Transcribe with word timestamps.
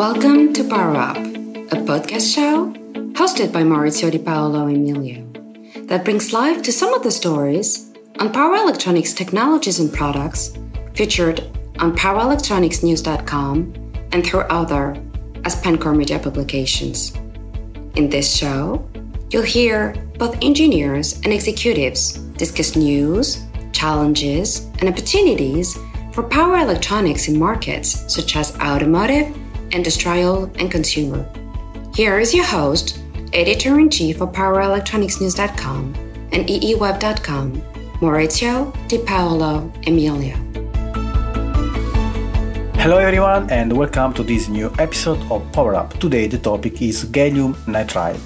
Welcome 0.00 0.54
to 0.54 0.64
Power 0.64 0.96
Up, 0.96 1.18
a 1.18 1.76
podcast 1.84 2.34
show 2.34 2.72
hosted 3.12 3.52
by 3.52 3.62
Maurizio 3.62 4.10
Di 4.10 4.18
Paolo 4.18 4.66
Emilio 4.66 5.30
that 5.88 6.06
brings 6.06 6.32
life 6.32 6.62
to 6.62 6.72
some 6.72 6.94
of 6.94 7.02
the 7.02 7.10
stories 7.10 7.92
on 8.18 8.32
power 8.32 8.54
electronics 8.54 9.12
technologies 9.12 9.78
and 9.78 9.92
products 9.92 10.56
featured 10.94 11.40
on 11.80 11.94
powerelectronicsnews.com 11.94 13.74
and 14.12 14.26
through 14.26 14.40
other 14.40 14.96
AspenCore 15.42 15.94
Media 15.94 16.18
publications. 16.18 17.14
In 17.96 18.08
this 18.08 18.34
show, 18.34 18.88
you'll 19.28 19.42
hear 19.42 19.92
both 20.16 20.34
engineers 20.40 21.20
and 21.24 21.32
executives 21.34 22.14
discuss 22.38 22.74
news, 22.74 23.44
challenges, 23.72 24.60
and 24.78 24.88
opportunities 24.88 25.76
for 26.14 26.22
power 26.22 26.56
electronics 26.56 27.28
in 27.28 27.38
markets 27.38 28.10
such 28.10 28.34
as 28.34 28.56
automotive, 28.60 29.36
industrial, 29.72 30.50
and 30.58 30.70
consumer. 30.70 31.26
Here 31.94 32.18
is 32.18 32.34
your 32.34 32.44
host, 32.44 33.00
editor 33.32 33.78
in 33.78 33.90
chief 33.90 34.20
of 34.20 34.32
PowerElectronicsNews.com 34.32 35.94
and 36.32 36.46
EEWeb.com, 36.48 37.62
Maurizio 38.00 38.72
Di 38.88 38.98
Paolo 38.98 39.72
Emilio. 39.86 40.36
Hello 42.80 42.96
everyone 42.96 43.50
and 43.50 43.76
welcome 43.76 44.14
to 44.14 44.22
this 44.22 44.48
new 44.48 44.72
episode 44.78 45.20
of 45.30 45.42
Power 45.52 45.74
Up. 45.74 45.92
Today 46.00 46.26
the 46.26 46.38
topic 46.38 46.80
is 46.80 47.04
gallium 47.04 47.54
nitride 47.66 48.18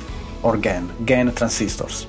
or 0.45 0.57
GaN, 0.57 0.89
GaN 1.05 1.35
transistors. 1.35 2.07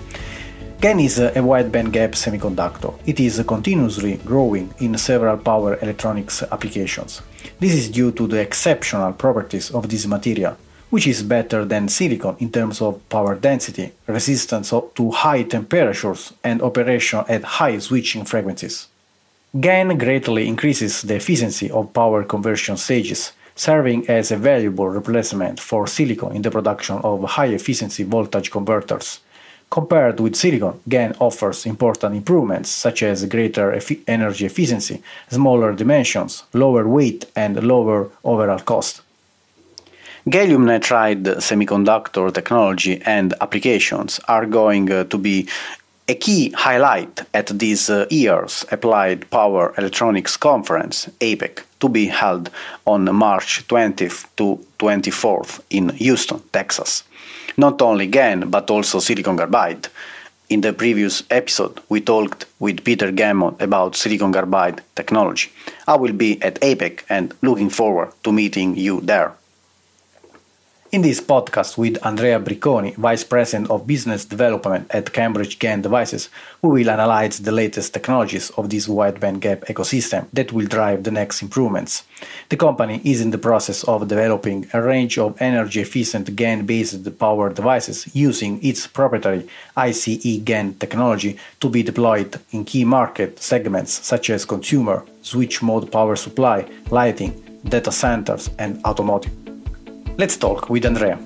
GaN 0.82 1.00
is 1.00 1.20
a 1.20 1.42
wide 1.42 1.72
bandgap 1.72 2.12
semiconductor. 2.12 2.94
It 3.06 3.20
is 3.20 3.42
continuously 3.48 4.18
growing 4.18 4.74
in 4.80 4.98
several 4.98 5.38
power 5.38 5.80
electronics 5.82 6.44
applications. 6.44 7.22
This 7.60 7.74
is 7.74 7.90
due 7.90 8.12
to 8.12 8.28
the 8.28 8.42
exceptional 8.42 9.14
properties 9.14 9.72
of 9.72 9.88
this 9.88 10.06
material, 10.06 10.58
which 10.90 11.08
is 11.08 11.24
better 11.24 11.64
than 11.64 11.88
silicon 11.88 12.36
in 12.40 12.52
terms 12.52 12.82
of 12.82 13.08
power 13.10 13.36
density, 13.36 13.94
resistance 14.06 14.70
to 14.70 15.12
high 15.12 15.44
temperatures, 15.44 16.34
and 16.44 16.62
operation 16.62 17.24
at 17.30 17.44
high 17.44 17.80
switching 17.80 18.26
frequencies. 18.26 18.88
GaN 19.58 19.98
greatly 19.98 20.46
increases 20.48 21.02
the 21.04 21.16
efficiency 21.16 21.72
of 21.72 21.94
power 21.94 22.26
conversion 22.26 22.76
stages, 22.76 23.32
serving 23.56 24.10
as 24.10 24.30
a 24.30 24.38
valuable 24.38 24.90
replacement 24.90 25.62
for 25.62 25.88
silicon 25.88 26.36
in 26.36 26.42
the 26.42 26.52
production 26.52 26.98
of 26.98 27.24
high 27.24 27.54
efficiency 27.54 28.04
voltage 28.04 28.52
converters. 28.52 29.22
Compared 29.70 30.20
with 30.20 30.36
silicon, 30.36 30.80
GaN 30.88 31.16
offers 31.20 31.66
important 31.66 32.16
improvements 32.16 32.70
such 32.70 33.04
as 33.04 33.26
greater 33.26 33.72
efi 33.72 34.00
energy 34.08 34.46
efficiency, 34.46 35.02
smaller 35.30 35.74
dimensions, 35.74 36.44
lower 36.54 36.88
weight, 36.88 37.26
and 37.36 37.62
lower 37.64 38.10
overall 38.24 38.60
cost. 38.60 39.02
Gallium 40.28 40.66
nitride 40.66 41.38
semiconductor 41.38 42.34
technology 42.34 43.00
and 43.06 43.36
applications 43.42 44.20
are 44.28 44.48
going 44.48 44.88
to 44.88 45.18
be 45.18 45.48
a 46.08 46.14
key 46.14 46.52
highlight 46.52 47.24
at 47.34 47.48
this 47.48 47.90
uh, 47.90 48.06
year's 48.12 48.64
Applied 48.72 49.30
Power 49.32 49.74
Electronics 49.78 50.38
Conference, 50.38 51.10
APEC, 51.20 51.64
to 51.80 51.90
be 51.90 52.06
held 52.06 52.52
on 52.86 53.14
March 53.16 53.68
20th 53.68 54.28
to 54.38 54.60
24th 54.78 55.62
in 55.72 55.90
Houston, 55.90 56.42
Texas. 56.52 57.04
Not 57.58 57.82
only 57.82 58.08
GaN, 58.08 58.52
but 58.52 58.70
also 58.70 59.00
silicon 59.00 59.38
carbide. 59.38 59.88
In 60.48 60.62
the 60.62 60.74
previous 60.74 61.24
episode, 61.32 61.80
we 61.90 62.02
talked 62.02 62.46
with 62.60 62.84
Peter 62.84 63.12
Gammon 63.12 63.56
about 63.60 63.96
silicon 63.96 64.32
carbide 64.32 64.84
technology. 64.96 65.50
I 65.88 65.96
will 65.96 66.14
be 66.14 66.40
at 66.44 66.62
APEC 66.62 67.04
and 67.10 67.34
looking 67.42 67.72
forward 67.72 68.12
to 68.24 68.32
meeting 68.32 68.78
you 68.78 69.02
there. 69.02 69.34
In 70.92 71.02
this 71.02 71.20
podcast 71.20 71.80
with 71.80 71.98
Andrea 72.06 72.40
Bricconi, 72.40 72.96
Vice 72.96 73.24
President 73.24 73.72
of 73.72 73.88
Business 73.88 74.24
Development 74.24 74.86
at 74.92 75.12
Cambridge 75.12 75.58
GaN 75.58 75.82
Devices, 75.82 76.30
we 76.62 76.70
will 76.70 76.92
analyze 76.92 77.40
the 77.40 77.52
latest 77.52 77.92
technologies 77.92 78.52
of 78.52 78.70
this 78.70 78.88
wideband 78.88 79.40
gap 79.40 79.62
ecosystem 79.62 80.28
that 80.32 80.54
will 80.54 80.68
drive 80.68 81.04
the 81.04 81.10
next 81.10 81.42
improvements. 81.42 82.04
The 82.50 82.58
company 82.58 83.02
is 83.04 83.20
in 83.20 83.32
the 83.32 83.40
process 83.40 83.84
of 83.86 84.08
developing 84.08 84.68
a 84.74 84.82
range 84.82 85.18
of 85.18 85.42
energy 85.42 85.82
efficient 85.82 86.36
GaN 86.36 86.68
based 86.68 87.18
power 87.18 87.52
devices 87.52 88.08
using 88.16 88.64
its 88.64 88.86
proprietary 88.86 89.50
ICeGaN 89.76 90.78
technology 90.78 91.36
to 91.62 91.68
be 91.68 91.82
deployed 91.82 92.40
in 92.52 92.64
key 92.64 92.86
market 92.86 93.42
segments 93.42 93.92
such 94.06 94.30
as 94.30 94.46
consumer, 94.46 95.04
switch 95.24 95.64
mode 95.64 95.92
power 95.92 96.16
supply, 96.16 96.64
lighting, 96.92 97.34
data 97.68 97.92
centers, 97.92 98.52
and 98.60 98.86
automotive. 98.86 99.45
Let's 100.18 100.38
talk 100.38 100.70
with 100.70 100.86
Andrea. 100.86 101.20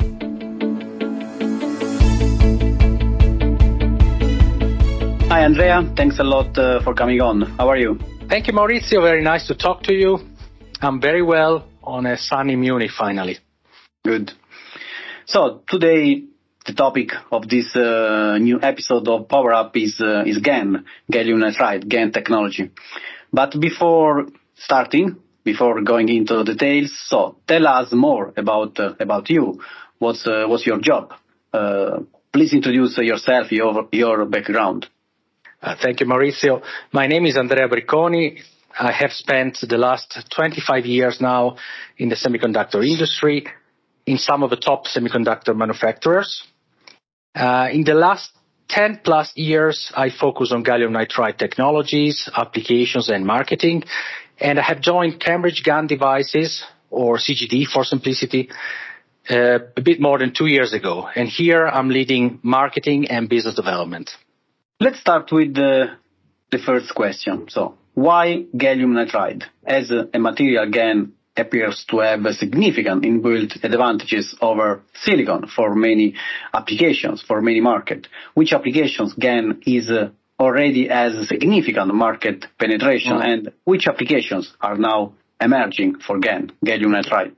Hi, 5.29 5.43
Andrea. 5.43 5.93
Thanks 5.95 6.17
a 6.17 6.23
lot 6.23 6.57
uh, 6.57 6.81
for 6.81 6.95
coming 6.95 7.21
on. 7.21 7.41
How 7.41 7.69
are 7.69 7.77
you? 7.77 7.99
Thank 8.27 8.47
you, 8.47 8.53
Maurizio. 8.53 9.03
Very 9.03 9.21
nice 9.21 9.45
to 9.45 9.53
talk 9.53 9.83
to 9.83 9.93
you. 9.93 10.19
I'm 10.81 10.99
very 10.99 11.21
well 11.21 11.67
on 11.83 12.07
a 12.07 12.17
sunny 12.17 12.55
Munich 12.55 12.89
finally. 12.89 13.37
Good. 14.03 14.33
So 15.25 15.61
today, 15.69 16.23
the 16.65 16.73
topic 16.73 17.11
of 17.31 17.47
this 17.47 17.75
uh, 17.75 18.39
new 18.39 18.59
episode 18.59 19.07
of 19.07 19.27
Power 19.27 19.53
Up 19.53 19.77
is 19.77 20.01
uh, 20.01 20.23
is 20.25 20.39
GaN, 20.39 20.83
gallium 21.11 21.37
nitride, 21.37 21.87
GaN 21.87 22.11
technology. 22.11 22.71
But 23.31 23.59
before 23.59 24.29
starting, 24.55 25.17
before 25.51 25.81
going 25.81 26.09
into 26.09 26.43
details. 26.43 26.91
So 27.11 27.37
tell 27.47 27.65
us 27.67 27.91
more 27.91 28.33
about 28.43 28.79
uh, 28.79 28.93
about 28.99 29.29
you. 29.29 29.43
What's 29.97 30.23
uh, 30.27 30.45
what's 30.49 30.65
your 30.65 30.79
job? 30.79 31.13
Uh, 31.53 31.99
please 32.31 32.53
introduce 32.53 32.97
yourself, 32.97 33.51
your 33.51 33.87
your 33.91 34.25
background. 34.25 34.87
Uh, 35.61 35.75
thank 35.83 35.99
you, 35.99 36.07
Maurizio. 36.07 36.61
My 36.91 37.07
name 37.07 37.25
is 37.25 37.35
Andrea 37.35 37.67
Bricconi. 37.67 38.39
I 38.79 38.91
have 38.91 39.11
spent 39.11 39.53
the 39.67 39.77
last 39.77 40.09
25 40.29 40.85
years 40.85 41.19
now 41.19 41.57
in 41.97 42.07
the 42.09 42.15
semiconductor 42.15 42.81
industry 42.87 43.45
in 44.05 44.17
some 44.17 44.43
of 44.43 44.49
the 44.51 44.55
top 44.55 44.85
semiconductor 44.87 45.53
manufacturers. 45.55 46.43
Uh, 47.35 47.67
in 47.71 47.83
the 47.83 47.93
last 47.93 48.31
10 48.69 49.01
plus 49.03 49.35
years, 49.35 49.91
I 49.95 50.09
focus 50.11 50.51
on 50.51 50.63
gallium 50.63 50.91
nitride 50.91 51.37
technologies, 51.37 52.29
applications, 52.33 53.09
and 53.09 53.25
marketing. 53.25 53.83
And 54.41 54.59
I 54.59 54.63
have 54.63 54.81
joined 54.81 55.19
Cambridge 55.19 55.63
GaN 55.63 55.87
Devices, 55.87 56.63
or 56.89 57.17
CGD 57.17 57.67
for 57.67 57.83
simplicity, 57.83 58.49
uh, 59.29 59.59
a 59.77 59.81
bit 59.81 59.99
more 59.99 60.17
than 60.17 60.33
two 60.33 60.47
years 60.47 60.73
ago. 60.73 61.07
And 61.15 61.27
here 61.27 61.67
I'm 61.67 61.89
leading 61.89 62.39
marketing 62.41 63.09
and 63.09 63.29
business 63.29 63.55
development. 63.55 64.11
Let's 64.79 64.99
start 64.99 65.31
with 65.31 65.53
the, 65.53 65.97
the 66.51 66.57
first 66.57 66.95
question. 66.95 67.47
So, 67.49 67.75
why 67.93 68.45
gallium 68.55 68.93
nitride? 68.93 69.43
As 69.65 69.91
a, 69.91 70.07
a 70.13 70.19
material 70.19 70.69
GaN 70.69 71.13
appears 71.35 71.85
to 71.89 71.99
have 71.99 72.25
significant 72.35 73.03
inbuilt 73.03 73.63
advantages 73.63 74.35
over 74.41 74.81
silicon 74.93 75.47
for 75.47 75.75
many 75.75 76.15
applications, 76.53 77.21
for 77.21 77.41
many 77.41 77.61
markets. 77.61 78.07
Which 78.33 78.53
applications 78.53 79.13
GaN 79.13 79.61
is 79.65 79.89
uh, 79.89 80.09
already 80.39 80.87
has 80.87 81.27
significant 81.27 81.93
market 81.93 82.45
penetration, 82.57 83.13
mm. 83.13 83.25
and 83.25 83.51
which 83.65 83.87
applications 83.87 84.53
are 84.61 84.77
now 84.77 85.13
emerging 85.41 85.99
for 85.99 86.19
GaN, 86.19 86.51
gallium 86.65 86.93
nitride? 86.95 87.33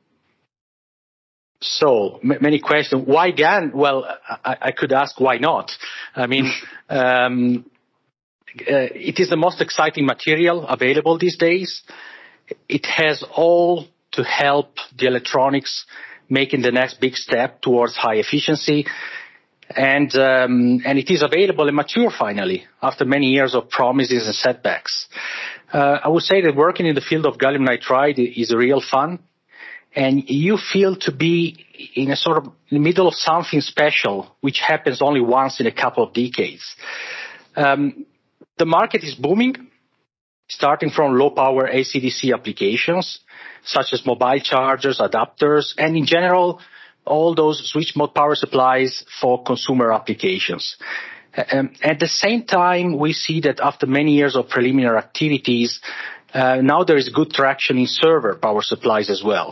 So 1.61 2.19
many 2.23 2.59
questions. 2.59 3.03
Why 3.05 3.31
GaN? 3.31 3.71
Well, 3.73 4.05
I, 4.43 4.57
I 4.61 4.71
could 4.71 4.91
ask 4.91 5.19
why 5.19 5.37
not. 5.37 5.71
I 6.15 6.27
mean, 6.27 6.51
um, 6.89 7.65
uh, 8.59 8.89
it 9.09 9.19
is 9.19 9.29
the 9.29 9.37
most 9.37 9.61
exciting 9.61 10.05
material 10.05 10.67
available 10.67 11.17
these 11.17 11.37
days. 11.37 11.83
It 12.67 12.85
has 12.85 13.23
all 13.35 13.87
to 14.13 14.23
help 14.23 14.77
the 14.97 15.07
electronics 15.07 15.85
making 16.29 16.61
the 16.61 16.71
next 16.71 16.99
big 16.99 17.15
step 17.15 17.61
towards 17.61 17.95
high 17.95 18.15
efficiency 18.15 18.85
and 19.75 20.15
um, 20.15 20.81
and 20.85 20.99
it 20.99 21.09
is 21.09 21.21
available 21.21 21.67
and 21.67 21.75
mature 21.75 22.09
finally 22.09 22.65
after 22.81 23.05
many 23.05 23.27
years 23.27 23.55
of 23.55 23.69
promises 23.69 24.25
and 24.25 24.35
setbacks. 24.35 25.07
Uh, 25.71 25.99
I 26.03 26.09
would 26.09 26.23
say 26.23 26.41
that 26.41 26.55
working 26.55 26.85
in 26.85 26.95
the 26.95 27.01
field 27.01 27.25
of 27.25 27.37
gallium 27.37 27.67
nitride 27.67 28.19
is 28.37 28.53
real 28.53 28.81
fun, 28.81 29.19
and 29.95 30.29
you 30.29 30.57
feel 30.57 30.95
to 30.97 31.11
be 31.11 31.65
in 31.95 32.11
a 32.11 32.15
sort 32.15 32.37
of 32.37 32.51
middle 32.71 33.07
of 33.07 33.15
something 33.15 33.61
special, 33.61 34.35
which 34.41 34.59
happens 34.59 35.01
only 35.01 35.21
once 35.21 35.59
in 35.59 35.67
a 35.67 35.71
couple 35.71 36.03
of 36.03 36.13
decades. 36.13 36.75
Um, 37.55 38.05
the 38.57 38.65
market 38.65 39.03
is 39.03 39.15
booming, 39.15 39.55
starting 40.49 40.89
from 40.89 41.17
low 41.17 41.31
power 41.31 41.67
AC/DC 41.67 42.33
applications 42.33 43.19
such 43.63 43.93
as 43.93 44.05
mobile 44.05 44.39
chargers, 44.39 44.99
adapters, 44.99 45.73
and 45.77 45.95
in 45.95 46.05
general 46.05 46.59
all 47.15 47.31
those 47.35 47.57
switch 47.71 47.91
mode 47.99 48.13
power 48.21 48.35
supplies 48.43 48.91
for 49.19 49.33
consumer 49.51 49.87
applications. 49.99 50.63
Um, 51.53 51.65
at 51.93 51.97
the 52.03 52.11
same 52.23 52.41
time, 52.59 52.87
we 53.05 53.11
see 53.25 53.37
that 53.47 53.57
after 53.69 53.85
many 53.99 54.11
years 54.19 54.35
of 54.35 54.43
preliminary 54.55 54.97
activities, 55.07 55.79
uh, 56.33 56.57
now 56.73 56.83
there 56.87 56.99
is 57.03 57.07
good 57.19 57.31
traction 57.39 57.75
in 57.77 57.87
server 57.87 58.33
power 58.47 58.63
supplies 58.71 59.07
as 59.15 59.21
well. 59.31 59.49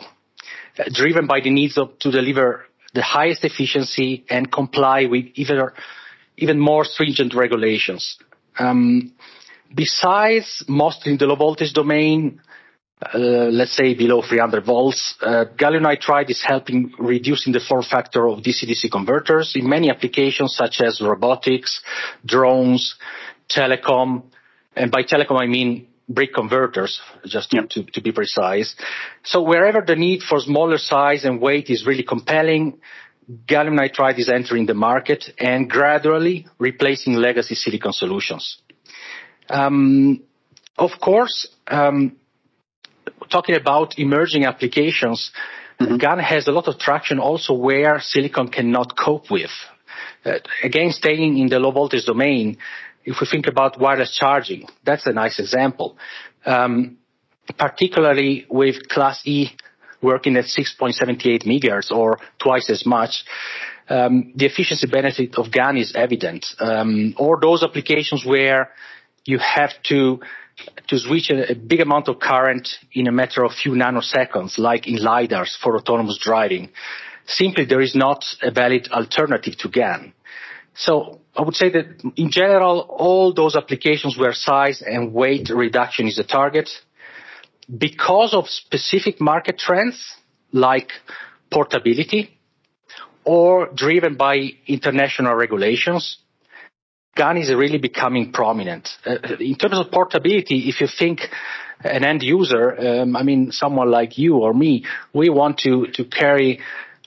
uh, 0.79 0.83
driven 0.91 1.27
by 1.27 1.41
the 1.41 1.49
needs 1.49 1.77
of, 1.77 1.97
to 1.99 2.11
deliver 2.11 2.65
the 2.93 3.01
highest 3.01 3.43
efficiency 3.45 4.25
and 4.29 4.51
comply 4.51 5.05
with 5.05 5.25
even, 5.35 5.69
even 6.37 6.59
more 6.59 6.85
stringent 6.85 7.33
regulations. 7.33 8.17
Um, 8.57 9.13
besides 9.73 10.63
mostly 10.67 11.11
in 11.13 11.17
the 11.17 11.27
low 11.27 11.35
voltage 11.35 11.73
domain, 11.73 12.41
uh, 13.01 13.17
let's 13.17 13.71
say 13.71 13.93
below 13.93 14.21
300 14.21 14.65
volts, 14.65 15.15
uh, 15.21 15.45
gallium 15.55 15.83
nitride 15.83 16.29
is 16.29 16.43
helping 16.43 16.93
reducing 16.99 17.53
the 17.53 17.59
form 17.61 17.83
factor 17.83 18.27
of 18.27 18.39
DC-DC 18.39 18.91
converters 18.91 19.55
in 19.55 19.69
many 19.69 19.89
applications 19.89 20.53
such 20.53 20.81
as 20.81 20.99
robotics, 20.99 21.81
drones, 22.25 22.95
telecom, 23.47 24.23
and 24.75 24.91
by 24.91 25.03
telecom 25.03 25.41
I 25.41 25.47
mean 25.47 25.87
brick 26.09 26.33
converters, 26.33 27.01
just 27.25 27.51
to, 27.51 27.67
to, 27.67 27.83
to 27.83 28.01
be 28.01 28.11
precise. 28.11 28.75
So 29.23 29.43
wherever 29.43 29.81
the 29.81 29.95
need 29.95 30.23
for 30.23 30.39
smaller 30.39 30.79
size 30.79 31.23
and 31.23 31.39
weight 31.39 31.69
is 31.69 31.85
really 31.85 32.03
compelling, 32.03 32.79
gallium 33.45 33.79
nitride 33.79 34.17
is 34.17 34.27
entering 34.27 34.65
the 34.65 34.73
market 34.73 35.31
and 35.37 35.69
gradually 35.69 36.47
replacing 36.57 37.13
legacy 37.13 37.55
silicon 37.55 37.93
solutions. 37.93 38.61
Um, 39.49 40.23
of 40.77 40.99
course, 40.99 41.47
um, 41.67 42.17
talking 43.29 43.55
about 43.55 43.97
emerging 43.99 44.45
applications, 44.45 45.31
mm-hmm. 45.79 45.97
GaN 45.97 46.19
has 46.19 46.47
a 46.47 46.51
lot 46.51 46.67
of 46.67 46.77
traction 46.77 47.19
also 47.19 47.53
where 47.53 47.99
silicon 47.99 48.47
cannot 48.49 48.97
cope 48.97 49.29
with. 49.29 49.51
Uh, 50.25 50.39
again, 50.63 50.91
staying 50.91 51.37
in 51.37 51.47
the 51.47 51.59
low 51.59 51.71
voltage 51.71 52.05
domain, 52.05 52.57
if 53.05 53.19
we 53.19 53.27
think 53.27 53.47
about 53.47 53.79
wireless 53.79 54.15
charging, 54.15 54.67
that's 54.83 55.05
a 55.05 55.13
nice 55.13 55.39
example. 55.39 55.97
Um, 56.45 56.97
particularly 57.57 58.45
with 58.49 58.87
Class 58.87 59.25
E 59.25 59.51
working 60.01 60.37
at 60.37 60.45
6.78 60.45 61.43
megahertz 61.43 61.91
or 61.91 62.19
twice 62.37 62.69
as 62.69 62.85
much, 62.85 63.25
um, 63.89 64.31
the 64.35 64.45
efficiency 64.45 64.87
benefit 64.87 65.35
of 65.37 65.51
GaN 65.51 65.77
is 65.77 65.95
evident. 65.95 66.45
Um, 66.59 67.15
or 67.17 67.39
those 67.41 67.63
applications 67.63 68.23
where 68.25 68.71
you 69.25 69.39
have 69.39 69.71
to 69.83 70.19
to 70.87 70.97
switch 70.97 71.29
a, 71.29 71.51
a, 71.51 71.55
big 71.55 71.81
amount 71.81 72.07
of 72.07 72.19
current 72.19 72.79
in 72.93 73.07
a 73.07 73.11
matter 73.11 73.43
of 73.43 73.53
few 73.53 73.73
nanoseconds, 73.73 74.57
like 74.57 74.87
in 74.87 74.95
LiDARs 74.95 75.57
for 75.57 75.75
autonomous 75.75 76.17
driving. 76.17 76.69
Simply, 77.25 77.65
there 77.65 77.81
is 77.81 77.95
not 77.95 78.25
a 78.41 78.51
valid 78.51 78.89
alternative 78.91 79.55
to 79.57 79.69
GaN. 79.69 80.13
So 80.73 81.19
I 81.35 81.41
would 81.41 81.55
say 81.55 81.69
that 81.69 82.03
in 82.15 82.31
general, 82.31 82.79
all 82.89 83.33
those 83.33 83.55
applications 83.55 84.17
where 84.17 84.33
size 84.33 84.81
and 84.81 85.13
weight 85.13 85.49
reduction 85.49 86.07
is 86.07 86.17
a 86.19 86.23
target, 86.23 86.69
because 87.77 88.33
of 88.33 88.49
specific 88.49 89.21
market 89.21 89.57
trends 89.59 90.15
like 90.51 90.91
portability 91.51 92.39
or 93.23 93.67
driven 93.73 94.15
by 94.15 94.51
international 94.65 95.35
regulations, 95.35 96.17
GaN 97.15 97.37
is 97.37 97.53
really 97.53 97.77
becoming 97.77 98.31
prominent. 98.31 98.97
Uh, 99.05 99.17
in 99.39 99.55
terms 99.55 99.77
of 99.77 99.91
portability, 99.91 100.69
if 100.69 100.79
you 100.81 100.87
think 100.87 101.29
an 101.83 102.03
end 102.03 102.23
user, 102.23 103.01
um, 103.01 103.15
I 103.15 103.23
mean, 103.23 103.51
someone 103.51 103.89
like 103.89 104.17
you 104.17 104.37
or 104.37 104.53
me, 104.53 104.85
we 105.13 105.29
want 105.29 105.59
to, 105.59 105.87
to 105.87 106.05
carry 106.05 106.59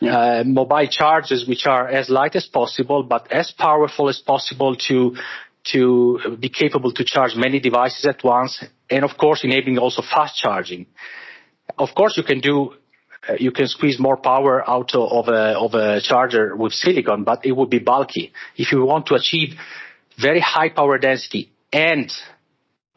uh, 0.03 0.43
mobile 0.45 0.87
chargers 0.89 1.47
which 1.47 1.67
are 1.67 1.89
as 1.89 2.11
light 2.11 2.35
as 2.37 2.47
possible, 2.47 3.03
but 3.03 3.31
as 3.31 3.53
powerful 3.53 4.09
as 4.09 4.19
possible 4.19 4.75
to 4.77 5.17
to 5.65 6.37
be 6.41 6.49
capable 6.49 6.91
to 6.91 7.05
charge 7.05 7.37
many 7.37 7.61
devices 7.61 8.05
at 8.05 8.25
once, 8.25 8.65
and 8.91 9.05
of 9.05 9.17
course 9.17 9.45
enabling 9.45 9.79
also 9.79 10.03
fast 10.03 10.37
charging. 10.37 10.87
Of 11.79 11.95
course, 11.95 12.17
you 12.17 12.25
can 12.25 12.41
do 12.41 12.75
uh, 13.29 13.35
you 13.39 13.53
can 13.53 13.69
squeeze 13.69 14.01
more 14.01 14.17
power 14.17 14.69
out 14.69 14.93
of 14.95 15.29
a 15.29 15.57
of 15.57 15.75
a 15.75 16.01
charger 16.01 16.57
with 16.57 16.73
silicon, 16.73 17.23
but 17.23 17.47
it 17.47 17.53
would 17.53 17.71
be 17.71 17.79
bulky. 17.79 18.33
If 18.57 18.73
you 18.73 18.85
want 18.85 19.07
to 19.07 19.15
achieve 19.15 19.55
very 20.19 20.41
high 20.41 20.69
power 20.69 20.99
density 20.99 21.53
and 21.73 22.13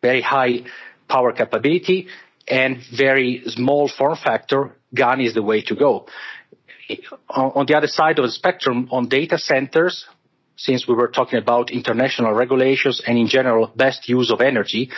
very 0.02 0.22
high 0.22 0.64
power 1.08 1.32
capability 1.32 2.08
and 2.48 2.78
very 2.96 3.44
small 3.48 3.88
form 3.88 4.16
factor, 4.16 4.76
GaN 4.94 5.22
is 5.22 5.34
the 5.34 5.44
way 5.44 5.62
to 5.62 5.76
go 5.76 6.08
on 7.30 7.66
the 7.66 7.76
other 7.76 7.88
side 7.88 8.20
of 8.20 8.26
the 8.26 8.32
spectrum, 8.32 8.88
on 8.92 9.08
data 9.08 9.38
centers, 9.38 10.08
since 10.56 10.88
we 10.88 10.94
were 10.94 11.08
talking 11.08 11.40
about 11.40 11.72
international 11.72 12.34
regulations 12.34 13.02
and 13.06 13.18
in 13.18 13.28
general 13.28 13.72
best 13.76 14.08
use 14.08 14.32
of 14.32 14.42
energy, 14.42 14.90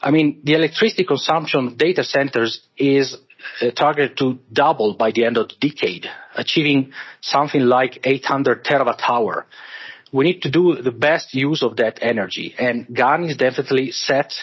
I 0.00 0.10
mean, 0.10 0.40
the 0.44 0.54
electricity 0.54 1.04
consumption 1.04 1.66
of 1.66 1.76
data 1.76 2.04
centers 2.04 2.66
is 2.76 3.16
uh, 3.60 3.70
targeted 3.72 4.16
to 4.18 4.38
double 4.52 4.94
by 4.94 5.10
the 5.10 5.24
end 5.24 5.36
of 5.36 5.48
the 5.48 5.68
decade, 5.68 6.08
achieving 6.36 6.92
something 7.20 7.60
like 7.60 8.00
800 8.04 8.64
terawatt 8.64 9.00
hour. 9.08 9.46
We 10.12 10.24
need 10.24 10.42
to 10.42 10.50
do 10.50 10.80
the 10.80 10.90
best 10.90 11.34
use 11.34 11.62
of 11.62 11.76
that 11.76 11.98
energy, 12.00 12.54
and 12.58 12.86
GaN 12.92 13.24
is 13.24 13.36
definitely 13.36 13.90
set 13.90 14.34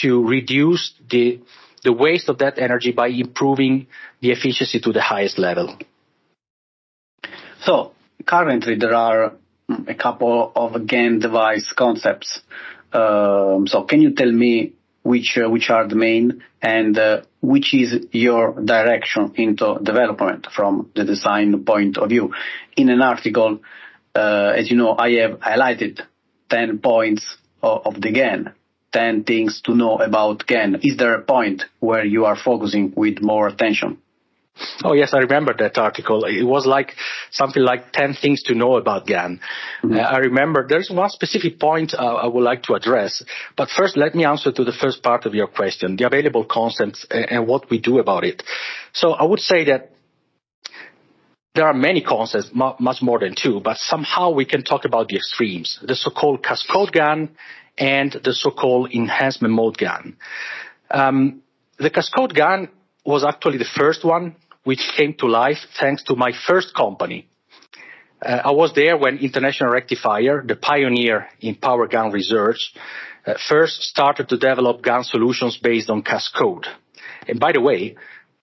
to 0.00 0.26
reduce 0.26 0.94
the 1.08 1.40
the 1.84 1.92
waste 1.92 2.28
of 2.28 2.38
that 2.38 2.58
energy 2.58 2.92
by 2.92 3.08
improving 3.08 3.86
the 4.20 4.30
efficiency 4.30 4.80
to 4.80 4.92
the 4.92 5.00
highest 5.00 5.38
level. 5.38 5.76
So 7.60 7.92
currently 8.24 8.76
there 8.76 8.94
are 8.94 9.32
a 9.88 9.94
couple 9.94 10.52
of 10.54 10.86
GaN 10.86 11.18
device 11.18 11.72
concepts. 11.72 12.40
Um, 12.92 13.66
so 13.66 13.82
can 13.82 14.02
you 14.02 14.12
tell 14.12 14.30
me 14.30 14.72
which 15.02 15.38
uh, 15.38 15.48
which 15.48 15.70
are 15.70 15.88
the 15.88 15.96
main 15.96 16.42
and 16.60 16.96
uh, 16.98 17.22
which 17.40 17.74
is 17.74 18.06
your 18.12 18.52
direction 18.60 19.32
into 19.34 19.78
development 19.82 20.46
from 20.52 20.90
the 20.94 21.04
design 21.04 21.64
point 21.64 21.98
of 21.98 22.08
view? 22.08 22.32
In 22.76 22.88
an 22.90 23.02
article, 23.02 23.60
uh, 24.14 24.52
as 24.56 24.70
you 24.70 24.76
know, 24.76 24.96
I 24.96 25.12
have 25.14 25.38
highlighted 25.40 26.00
10 26.50 26.78
points 26.78 27.36
of, 27.62 27.86
of 27.86 28.00
the 28.00 28.10
GaN. 28.10 28.52
10 28.92 29.24
things 29.24 29.62
to 29.62 29.74
know 29.74 29.98
about 29.98 30.46
GaN. 30.46 30.80
Is 30.82 30.98
there 30.98 31.14
a 31.14 31.22
point 31.22 31.64
where 31.80 32.04
you 32.04 32.26
are 32.26 32.36
focusing 32.36 32.92
with 32.94 33.22
more 33.22 33.48
attention? 33.48 33.98
Oh 34.84 34.92
yes, 34.92 35.14
I 35.14 35.18
remember 35.18 35.54
that 35.58 35.78
article. 35.78 36.24
It 36.24 36.42
was 36.42 36.66
like 36.66 36.94
something 37.30 37.62
like 37.62 37.92
10 37.92 38.14
things 38.14 38.42
to 38.44 38.54
know 38.54 38.76
about 38.76 39.06
GaN. 39.06 39.40
Mm-hmm. 39.82 39.94
Uh, 39.94 40.00
I 40.00 40.18
remember 40.18 40.66
there's 40.68 40.90
one 40.90 41.08
specific 41.08 41.58
point 41.58 41.94
uh, 41.94 41.98
I 41.98 42.26
would 42.26 42.44
like 42.44 42.62
to 42.64 42.74
address. 42.74 43.22
But 43.56 43.70
first, 43.70 43.96
let 43.96 44.14
me 44.14 44.26
answer 44.26 44.52
to 44.52 44.62
the 44.64 44.72
first 44.72 45.02
part 45.02 45.24
of 45.24 45.34
your 45.34 45.46
question, 45.46 45.96
the 45.96 46.04
available 46.04 46.44
concepts 46.44 47.06
and, 47.10 47.30
and 47.30 47.46
what 47.46 47.70
we 47.70 47.78
do 47.78 47.98
about 47.98 48.24
it. 48.24 48.42
So 48.92 49.12
I 49.12 49.24
would 49.24 49.40
say 49.40 49.64
that 49.64 49.92
there 51.54 51.66
are 51.66 51.74
many 51.74 52.00
concepts, 52.00 52.50
much 52.54 53.02
more 53.02 53.18
than 53.18 53.34
two, 53.34 53.60
but 53.60 53.76
somehow 53.76 54.30
we 54.30 54.44
can 54.44 54.62
talk 54.62 54.84
about 54.84 55.08
the 55.08 55.16
extremes, 55.16 55.78
the 55.82 55.94
so-called 55.94 56.42
cascode 56.42 56.92
GaN 56.92 57.28
and 57.76 58.12
the 58.12 58.32
so-called 58.32 58.90
enhancement 58.92 59.52
mode 59.52 59.76
GaN. 59.76 60.16
Um, 60.90 61.42
the 61.76 61.90
cascode 61.90 62.34
GaN 62.34 62.68
was 63.04 63.24
actually 63.24 63.58
the 63.58 63.66
first 63.66 64.04
one 64.04 64.36
which 64.64 64.80
came 64.96 65.12
to 65.14 65.26
life 65.26 65.58
thanks 65.78 66.04
to 66.04 66.16
my 66.16 66.32
first 66.46 66.74
company. 66.74 67.28
Uh, 68.24 68.40
I 68.44 68.52
was 68.52 68.72
there 68.74 68.96
when 68.96 69.18
International 69.18 69.70
Rectifier, 69.70 70.42
the 70.46 70.56
pioneer 70.56 71.28
in 71.40 71.56
power 71.56 71.86
GaN 71.86 72.12
research, 72.12 72.74
uh, 73.26 73.34
first 73.48 73.82
started 73.82 74.28
to 74.30 74.38
develop 74.38 74.82
GaN 74.82 75.04
solutions 75.04 75.58
based 75.58 75.90
on 75.90 76.02
Cascode. 76.02 76.66
And 77.28 77.38
by 77.38 77.52
the 77.52 77.60
way, 77.60 77.96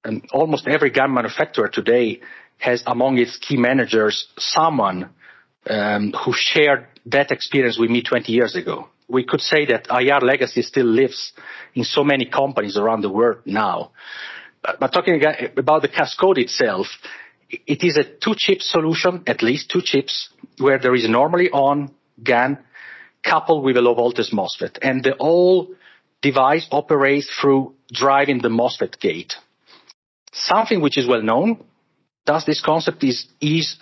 um, 0.05 0.21
almost 0.31 0.67
every 0.67 0.91
GaN 0.91 1.13
manufacturer 1.13 1.69
today 1.69 2.19
has 2.59 2.83
among 2.85 3.17
its 3.17 3.37
key 3.37 3.57
managers 3.57 4.27
someone 4.37 5.09
um, 5.69 6.13
who 6.23 6.33
shared 6.33 6.87
that 7.07 7.31
experience 7.31 7.79
with 7.79 7.89
me 7.89 8.01
20 8.01 8.31
years 8.31 8.55
ago. 8.55 8.89
We 9.07 9.23
could 9.23 9.41
say 9.41 9.65
that 9.65 9.87
IR 9.89 10.19
legacy 10.21 10.61
still 10.61 10.85
lives 10.85 11.33
in 11.73 11.83
so 11.83 12.03
many 12.03 12.25
companies 12.25 12.77
around 12.77 13.01
the 13.01 13.09
world 13.09 13.39
now. 13.45 13.91
But 14.61 14.91
talking 14.91 15.21
about 15.57 15.81
the 15.81 15.87
Cascode 15.87 16.37
itself, 16.37 16.87
it 17.49 17.83
is 17.83 17.97
a 17.97 18.03
two-chip 18.03 18.61
solution, 18.61 19.23
at 19.25 19.41
least 19.41 19.71
two 19.71 19.81
chips, 19.81 20.29
where 20.57 20.77
there 20.77 20.93
is 20.93 21.07
normally 21.09 21.49
on 21.49 21.91
GaN 22.21 22.59
coupled 23.23 23.63
with 23.63 23.77
a 23.77 23.81
low 23.81 23.95
voltage 23.95 24.31
MOSFET. 24.31 24.77
And 24.81 25.03
the 25.03 25.15
whole 25.19 25.73
device 26.21 26.67
operates 26.71 27.29
through 27.29 27.73
driving 27.91 28.39
the 28.39 28.49
MOSFET 28.49 28.99
gate. 28.99 29.35
Something 30.31 30.81
which 30.81 30.97
is 30.97 31.07
well 31.07 31.23
known, 31.23 31.63
thus 32.29 32.45
this 32.45 32.61
concept 32.61 33.03
is 33.03 33.25
ease, 33.39 33.77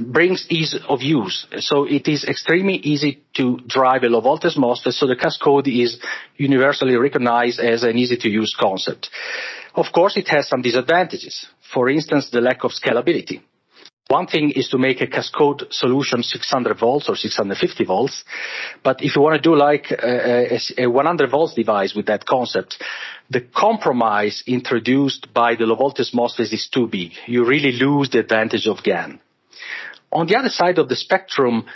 brings 0.00 0.46
ease 0.50 0.74
of 0.86 1.00
use. 1.02 1.46
So 1.60 1.84
it 1.84 2.06
is 2.06 2.24
extremely 2.24 2.76
easy 2.92 3.22
to 3.38 3.58
drive 3.66 4.02
a 4.04 4.08
low 4.08 4.20
voltage 4.20 4.56
MOSFET, 4.56 4.92
so 4.92 5.06
the 5.06 5.16
Cascode 5.16 5.68
is 5.84 5.98
universally 6.36 6.96
recognized 6.96 7.58
as 7.58 7.84
an 7.84 7.96
easy 7.96 8.18
to 8.18 8.28
use 8.28 8.54
concept. 8.54 9.08
Of 9.74 9.86
course, 9.92 10.18
it 10.18 10.28
has 10.28 10.46
some 10.46 10.60
disadvantages. 10.60 11.46
For 11.72 11.88
instance, 11.88 12.28
the 12.28 12.42
lack 12.42 12.64
of 12.64 12.72
scalability. 12.72 13.40
One 14.08 14.26
thing 14.26 14.52
is 14.52 14.70
to 14.70 14.78
make 14.78 15.02
a 15.02 15.06
cascode 15.06 15.70
solution 15.70 16.22
600 16.22 16.78
volts 16.78 17.10
or 17.10 17.16
650 17.16 17.84
volts. 17.84 18.24
But 18.82 19.04
if 19.04 19.14
you 19.14 19.20
want 19.20 19.36
to 19.36 19.42
do 19.42 19.54
like 19.54 19.90
a, 19.90 20.54
a, 20.54 20.84
a 20.84 20.86
100 20.86 21.30
volts 21.30 21.52
device 21.52 21.94
with 21.94 22.06
that 22.06 22.24
concept, 22.24 22.82
the 23.28 23.42
compromise 23.42 24.42
introduced 24.46 25.34
by 25.34 25.56
the 25.56 25.66
low 25.66 25.74
voltage 25.74 26.12
MOSFET 26.12 26.50
is 26.54 26.68
too 26.68 26.86
big. 26.86 27.12
You 27.26 27.44
really 27.44 27.72
lose 27.72 28.08
the 28.08 28.20
advantage 28.20 28.66
of 28.66 28.82
GaN. 28.82 29.20
On 30.10 30.26
the 30.26 30.36
other 30.36 30.48
side 30.48 30.78
of 30.78 30.88
the 30.88 30.96
spectrum, 30.96 31.66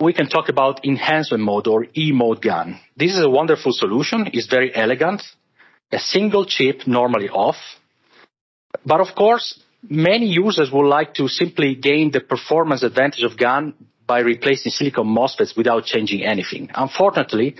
we 0.00 0.14
can 0.14 0.28
talk 0.28 0.48
about 0.48 0.86
enhancement 0.86 1.44
mode 1.44 1.66
or 1.66 1.86
E-mode 1.94 2.40
GaN. 2.40 2.80
This 2.96 3.12
is 3.12 3.20
a 3.20 3.28
wonderful 3.28 3.72
solution. 3.72 4.30
It's 4.32 4.46
very 4.46 4.74
elegant. 4.74 5.22
A 5.92 5.98
single 5.98 6.46
chip 6.46 6.86
normally 6.86 7.28
off. 7.28 7.58
But 8.86 9.00
of 9.00 9.14
course, 9.14 9.62
many 9.82 10.26
users 10.26 10.70
would 10.70 10.88
like 10.88 11.14
to 11.14 11.28
simply 11.28 11.74
gain 11.74 12.10
the 12.10 12.20
performance 12.20 12.82
advantage 12.82 13.24
of 13.24 13.36
GaN 13.36 13.74
by 14.06 14.20
replacing 14.20 14.72
silicon 14.72 15.06
MOSFETs 15.06 15.56
without 15.56 15.84
changing 15.84 16.24
anything. 16.24 16.70
Unfortunately, 16.74 17.56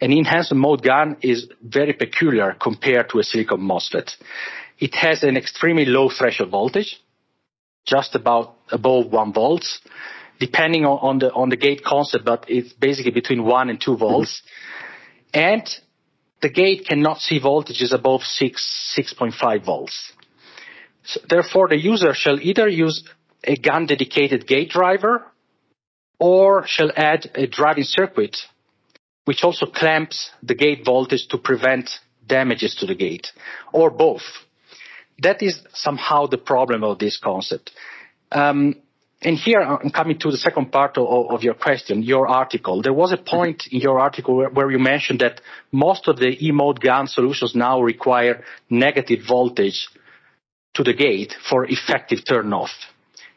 an 0.00 0.12
enhancement 0.12 0.60
mode 0.60 0.82
GaN 0.82 1.16
is 1.20 1.48
very 1.62 1.92
peculiar 1.92 2.56
compared 2.58 3.10
to 3.10 3.18
a 3.18 3.24
silicon 3.24 3.60
MOSFET. 3.60 4.16
It 4.78 4.94
has 4.96 5.22
an 5.22 5.36
extremely 5.36 5.84
low 5.84 6.08
threshold 6.08 6.50
voltage, 6.50 7.00
just 7.84 8.14
about 8.14 8.56
above 8.70 9.12
one 9.12 9.32
volts, 9.32 9.80
depending 10.40 10.84
on, 10.84 10.98
on 10.98 11.18
the 11.18 11.32
on 11.32 11.48
the 11.48 11.56
gate 11.56 11.84
concept, 11.84 12.24
but 12.24 12.44
it's 12.48 12.72
basically 12.72 13.12
between 13.12 13.44
one 13.44 13.70
and 13.70 13.80
two 13.80 13.96
volts. 13.96 14.42
Mm-hmm. 14.42 15.40
And 15.40 15.80
the 16.40 16.48
gate 16.48 16.86
cannot 16.86 17.20
see 17.20 17.40
voltages 17.40 17.92
above 17.92 18.22
six, 18.22 18.94
6.5 18.98 19.64
volts. 19.64 20.12
Therefore, 21.28 21.68
the 21.68 21.78
user 21.78 22.14
shall 22.14 22.40
either 22.40 22.68
use 22.68 23.04
a 23.42 23.56
GaN 23.56 23.86
dedicated 23.86 24.46
gate 24.46 24.70
driver 24.70 25.26
or 26.18 26.66
shall 26.66 26.90
add 26.96 27.30
a 27.34 27.46
driving 27.46 27.84
circuit 27.84 28.46
which 29.24 29.42
also 29.42 29.66
clamps 29.66 30.30
the 30.42 30.54
gate 30.54 30.84
voltage 30.84 31.28
to 31.28 31.38
prevent 31.38 32.00
damages 32.26 32.74
to 32.76 32.86
the 32.86 32.94
gate 32.94 33.32
or 33.72 33.90
both. 33.90 34.22
That 35.20 35.42
is 35.42 35.62
somehow 35.72 36.26
the 36.26 36.38
problem 36.38 36.84
of 36.84 36.98
this 36.98 37.16
concept. 37.18 37.72
Um, 38.32 38.76
and 39.22 39.38
here 39.38 39.60
I'm 39.60 39.90
coming 39.90 40.18
to 40.18 40.30
the 40.30 40.36
second 40.36 40.70
part 40.70 40.98
of, 40.98 41.30
of, 41.30 41.42
your 41.42 41.54
question, 41.54 42.02
your 42.02 42.28
article. 42.28 42.82
There 42.82 42.92
was 42.92 43.12
a 43.12 43.16
point 43.16 43.68
in 43.68 43.80
your 43.80 43.98
article 43.98 44.36
where, 44.36 44.50
where 44.50 44.70
you 44.70 44.78
mentioned 44.78 45.20
that 45.20 45.40
most 45.72 46.08
of 46.08 46.18
the 46.18 46.36
E-mode 46.46 46.80
GaN 46.80 47.06
solutions 47.06 47.54
now 47.54 47.80
require 47.80 48.44
negative 48.68 49.20
voltage 49.26 49.88
to 50.74 50.82
the 50.82 50.92
gate 50.92 51.34
for 51.48 51.64
effective 51.64 52.24
turn 52.24 52.52
off. 52.52 52.72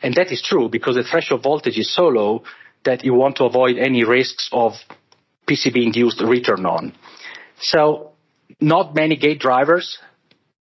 And 0.02 0.14
that 0.16 0.32
is 0.32 0.42
true 0.42 0.70
because 0.70 0.96
the 0.96 1.04
threshold 1.04 1.44
voltage 1.44 1.78
is 1.78 1.92
so 1.92 2.08
low 2.08 2.44
that 2.84 3.04
you 3.04 3.14
want 3.14 3.38
to 3.38 3.46
avoid 3.46 3.78
any 3.78 4.04
risks 4.04 4.50
of 4.52 4.74
PCB 5.48 5.84
induced 5.84 6.22
return 6.22 6.66
on. 6.66 6.94
So 7.60 8.12
not 8.60 8.96
many 8.96 9.16
gate 9.16 9.40
drivers 9.40 10.00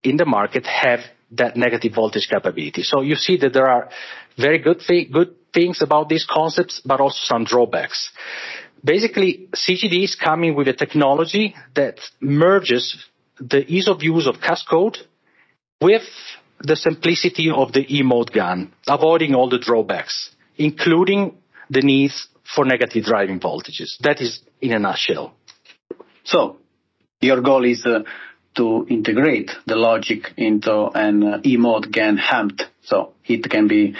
in 0.02 0.16
the 0.16 0.24
market 0.24 0.66
have 0.66 1.00
that 1.32 1.56
negative 1.56 1.94
voltage 1.94 2.28
capability. 2.28 2.82
So 2.82 3.00
you 3.00 3.16
see 3.16 3.36
that 3.38 3.52
there 3.52 3.68
are 3.68 3.88
very 4.36 4.58
good, 4.58 4.80
th- 4.80 5.10
good 5.10 5.34
things 5.52 5.82
about 5.82 6.08
these 6.08 6.24
concepts, 6.24 6.80
but 6.84 7.00
also 7.00 7.18
some 7.22 7.44
drawbacks. 7.44 8.12
Basically, 8.84 9.48
CGD 9.54 10.04
is 10.04 10.14
coming 10.14 10.54
with 10.54 10.68
a 10.68 10.72
technology 10.72 11.56
that 11.74 11.98
merges 12.20 13.04
the 13.38 13.64
ease 13.66 13.88
of 13.88 14.02
use 14.02 14.26
of 14.26 14.36
Cascode 14.36 14.98
with 15.80 16.08
the 16.60 16.76
simplicity 16.76 17.50
of 17.50 17.72
the 17.72 17.84
E-mode 17.98 18.32
GaN, 18.32 18.72
avoiding 18.88 19.34
all 19.34 19.48
the 19.48 19.58
drawbacks, 19.58 20.34
including 20.56 21.36
the 21.70 21.82
needs 21.82 22.28
for 22.44 22.64
negative 22.64 23.04
driving 23.04 23.40
voltages. 23.40 23.98
That 24.00 24.20
is 24.20 24.40
in 24.60 24.72
a 24.72 24.78
nutshell. 24.78 25.34
So, 26.24 26.58
your 27.20 27.40
goal 27.40 27.64
is 27.64 27.84
uh, 27.86 28.00
to 28.56 28.86
integrate 28.88 29.52
the 29.66 29.76
logic 29.76 30.32
into 30.36 30.86
an 30.94 31.22
uh, 31.22 31.40
E-mode 31.44 31.92
GaN 31.92 32.18
HEMT, 32.18 32.62
so 32.82 33.12
it 33.26 33.48
can 33.50 33.68
be 33.68 33.94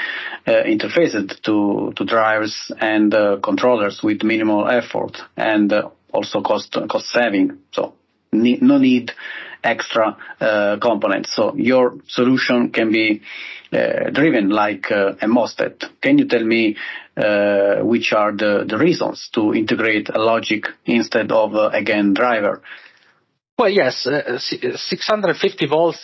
uh, 0.47 0.51
interfaced 0.51 1.43
to, 1.43 1.93
to 1.95 2.05
drivers 2.05 2.73
and 2.81 3.13
uh, 3.15 3.37
controllers 3.43 4.03
with 4.03 4.23
minimal 4.23 4.69
effort 4.69 5.19
and 5.37 5.73
uh, 5.73 5.91
also 6.13 6.41
cost 6.41 6.77
cost 6.89 7.09
saving. 7.09 7.59
So, 7.73 7.95
ne- 8.33 8.59
no 8.61 8.79
need 8.79 9.13
extra 9.63 10.17
uh, 10.41 10.77
components. 10.81 11.33
So 11.35 11.55
your 11.57 11.97
solution 12.07 12.71
can 12.71 12.93
be 12.93 13.23
uh, 13.73 14.11
driven 14.11 14.49
like 14.51 14.91
uh, 14.93 15.15
a 15.21 15.27
MOSFET. 15.27 16.01
Can 16.01 16.19
you 16.19 16.27
tell 16.27 16.45
me 16.45 16.77
uh, 17.17 17.77
which 17.81 18.13
are 18.13 18.33
the, 18.33 18.65
the 18.69 18.79
reasons 18.79 19.29
to 19.33 19.55
integrate 19.55 20.09
a 20.09 20.19
logic 20.19 20.67
instead 20.85 21.33
of 21.33 21.55
uh, 21.55 21.71
a 21.73 21.83
GaN 21.83 22.15
driver? 22.15 22.63
Well, 23.59 23.71
yes, 23.71 24.07
uh, 24.07 24.39
650 24.39 25.67
volt 25.67 25.97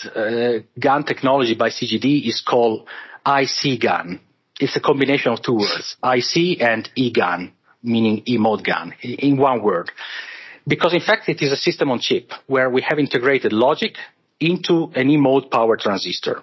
GaN 0.79 1.05
technology 1.05 1.55
by 1.55 1.69
CGD 1.69 2.27
is 2.27 2.41
called 2.41 2.89
ICeGaN. 3.25 4.19
It's 4.59 4.77
a 4.77 4.81
combination 4.81 5.33
of 5.33 5.43
two 5.43 5.55
words, 5.55 5.97
IC 6.03 6.61
and 6.61 6.91
E-GaN, 6.95 7.53
meaning 7.83 8.23
E-mode 8.27 8.65
GaN, 8.65 8.95
in 9.03 9.37
one 9.37 9.63
word. 9.63 9.91
Because 10.67 10.95
in 10.95 11.01
fact, 11.01 11.29
it 11.29 11.43
is 11.43 11.53
a 11.53 11.57
system 11.57 11.91
on 11.91 11.99
chip 11.99 12.33
where 12.47 12.71
we 12.71 12.83
have 12.83 12.99
integrated 12.99 13.53
logic 13.53 13.97
into 14.39 14.93
an 14.95 15.11
E-mode 15.11 15.51
power 15.51 15.77
transistor. 15.77 16.43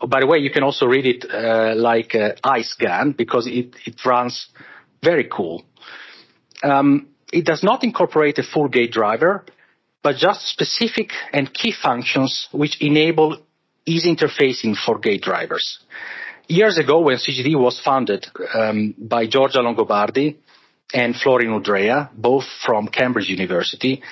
Oh, 0.00 0.06
by 0.06 0.20
the 0.20 0.26
way, 0.26 0.38
you 0.38 0.50
can 0.50 0.62
also 0.62 0.86
read 0.86 1.06
it 1.06 1.24
uh, 1.30 1.74
like 1.74 2.14
uh, 2.14 2.34
IceGAN 2.44 3.16
because 3.16 3.46
it, 3.46 3.74
it 3.84 4.04
runs 4.04 4.48
very 5.02 5.24
cool. 5.24 5.64
Um, 6.62 7.08
it 7.32 7.44
does 7.44 7.62
not 7.62 7.84
incorporate 7.84 8.38
a 8.38 8.42
full 8.42 8.68
gate 8.68 8.92
driver, 8.92 9.44
but 10.02 10.16
just 10.16 10.46
specific 10.46 11.12
and 11.32 11.52
key 11.52 11.72
functions 11.72 12.48
which 12.52 12.80
enable 12.80 13.38
easy 13.84 14.14
interfacing 14.14 14.76
for 14.76 14.98
gate 14.98 15.22
drivers. 15.22 15.80
Years 16.46 16.78
ago, 16.78 17.00
when 17.00 17.16
CGD 17.16 17.58
was 17.58 17.78
founded 17.78 18.26
um, 18.54 18.94
by 18.96 19.26
Giorgia 19.26 19.56
Longobardi, 19.62 20.36
and 20.92 21.14
Florin 21.16 21.50
Udrea, 21.50 22.10
both 22.14 22.44
from 22.64 22.88
Cambridge 22.88 23.28
University. 23.28 24.02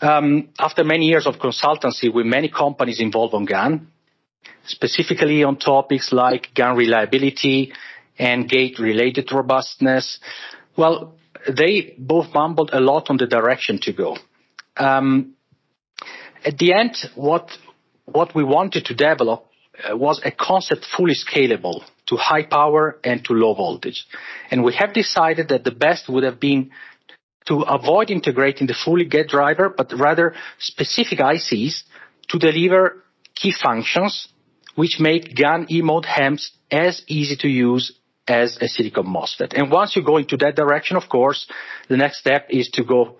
Um, 0.00 0.48
after 0.58 0.84
many 0.84 1.06
years 1.06 1.26
of 1.26 1.38
consultancy 1.38 2.12
with 2.12 2.26
many 2.26 2.48
companies 2.48 3.00
involved 3.00 3.34
on 3.34 3.46
GaN, 3.46 3.86
specifically 4.64 5.42
on 5.42 5.56
topics 5.56 6.12
like 6.12 6.50
GaN 6.54 6.76
reliability 6.76 7.72
and 8.18 8.48
gate-related 8.48 9.32
robustness, 9.32 10.20
well, 10.76 11.14
they 11.48 11.94
both 11.98 12.32
mumbled 12.32 12.70
a 12.72 12.80
lot 12.80 13.10
on 13.10 13.16
the 13.16 13.26
direction 13.26 13.78
to 13.78 13.92
go. 13.92 14.16
Um, 14.76 15.34
at 16.44 16.58
the 16.58 16.72
end, 16.72 16.96
what 17.14 17.58
what 18.04 18.34
we 18.34 18.42
wanted 18.42 18.86
to 18.86 18.94
develop 18.94 19.44
uh, 19.84 19.96
was 19.96 20.20
a 20.24 20.30
concept 20.30 20.86
fully 20.96 21.14
scalable 21.14 21.82
to 22.08 22.16
high 22.16 22.42
power 22.42 22.98
and 23.04 23.24
to 23.24 23.32
low 23.32 23.54
voltage. 23.54 24.06
And 24.50 24.64
we 24.64 24.74
have 24.74 24.92
decided 24.92 25.48
that 25.48 25.64
the 25.64 25.70
best 25.70 26.08
would 26.08 26.24
have 26.24 26.40
been 26.40 26.70
to 27.46 27.62
avoid 27.62 28.10
integrating 28.10 28.66
the 28.66 28.74
fully 28.74 29.04
gate 29.04 29.28
driver, 29.28 29.68
but 29.68 29.92
rather 29.92 30.34
specific 30.58 31.18
ICs 31.18 31.84
to 32.28 32.38
deliver 32.38 33.04
key 33.34 33.52
functions 33.52 34.28
which 34.74 35.00
make 35.00 35.34
GaN 35.34 35.66
E-mode 35.70 36.04
HEMTs 36.04 36.50
as 36.70 37.02
easy 37.08 37.34
to 37.36 37.48
use 37.48 37.98
as 38.28 38.58
a 38.60 38.68
silicon 38.68 39.06
MOSFET. 39.06 39.54
And 39.54 39.72
once 39.72 39.96
you 39.96 40.02
go 40.02 40.18
into 40.18 40.36
that 40.36 40.54
direction, 40.54 40.96
of 40.96 41.08
course, 41.08 41.50
the 41.88 41.96
next 41.96 42.18
step 42.18 42.46
is 42.50 42.68
to 42.70 42.84
go 42.84 43.16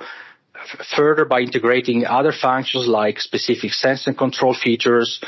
further 0.94 1.24
by 1.24 1.40
integrating 1.40 2.06
other 2.06 2.32
functions 2.32 2.86
like 2.86 3.20
specific 3.20 3.72
sense 3.72 4.06
and 4.06 4.16
control 4.16 4.54
features, 4.54 5.20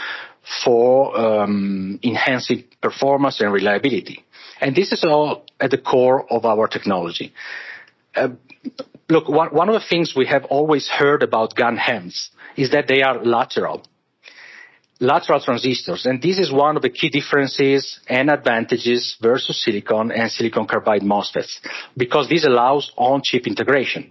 for 0.43 1.17
um, 1.19 1.99
enhancing 2.03 2.65
performance 2.81 3.41
and 3.41 3.53
reliability. 3.53 4.25
And 4.61 4.75
this 4.75 4.93
is 4.93 5.05
all 5.05 5.45
at 5.61 5.71
the 5.71 5.79
core 5.79 6.31
of 6.31 6.45
our 6.45 6.67
technology. 6.67 7.33
Uh, 8.15 8.31
look, 9.09 9.29
one, 9.29 9.49
one 9.49 9.69
of 9.69 9.75
the 9.75 9.87
things 9.89 10.15
we 10.15 10.27
have 10.27 10.45
always 10.47 10.89
heard 10.89 11.23
about 11.23 11.55
GaN 11.55 11.79
HEMTs 11.79 12.31
is 12.57 12.71
that 12.71 12.89
they 12.89 13.03
are 13.03 13.23
lateral. 13.23 13.83
Lateral 15.03 15.41
transistors, 15.41 16.05
and 16.05 16.21
this 16.21 16.39
is 16.39 16.53
one 16.53 16.77
of 16.77 16.83
the 16.83 16.91
key 16.91 17.09
differences 17.09 18.01
and 18.07 18.29
advantages 18.29 19.17
versus 19.23 19.63
silicon 19.65 20.13
and 20.13 20.31
silicon 20.31 20.67
carbide 20.67 21.01
MOSFETs, 21.01 21.61
because 21.97 22.29
this 22.29 22.45
allows 22.45 22.93
on-chip 22.99 23.47
integration. 23.47 24.11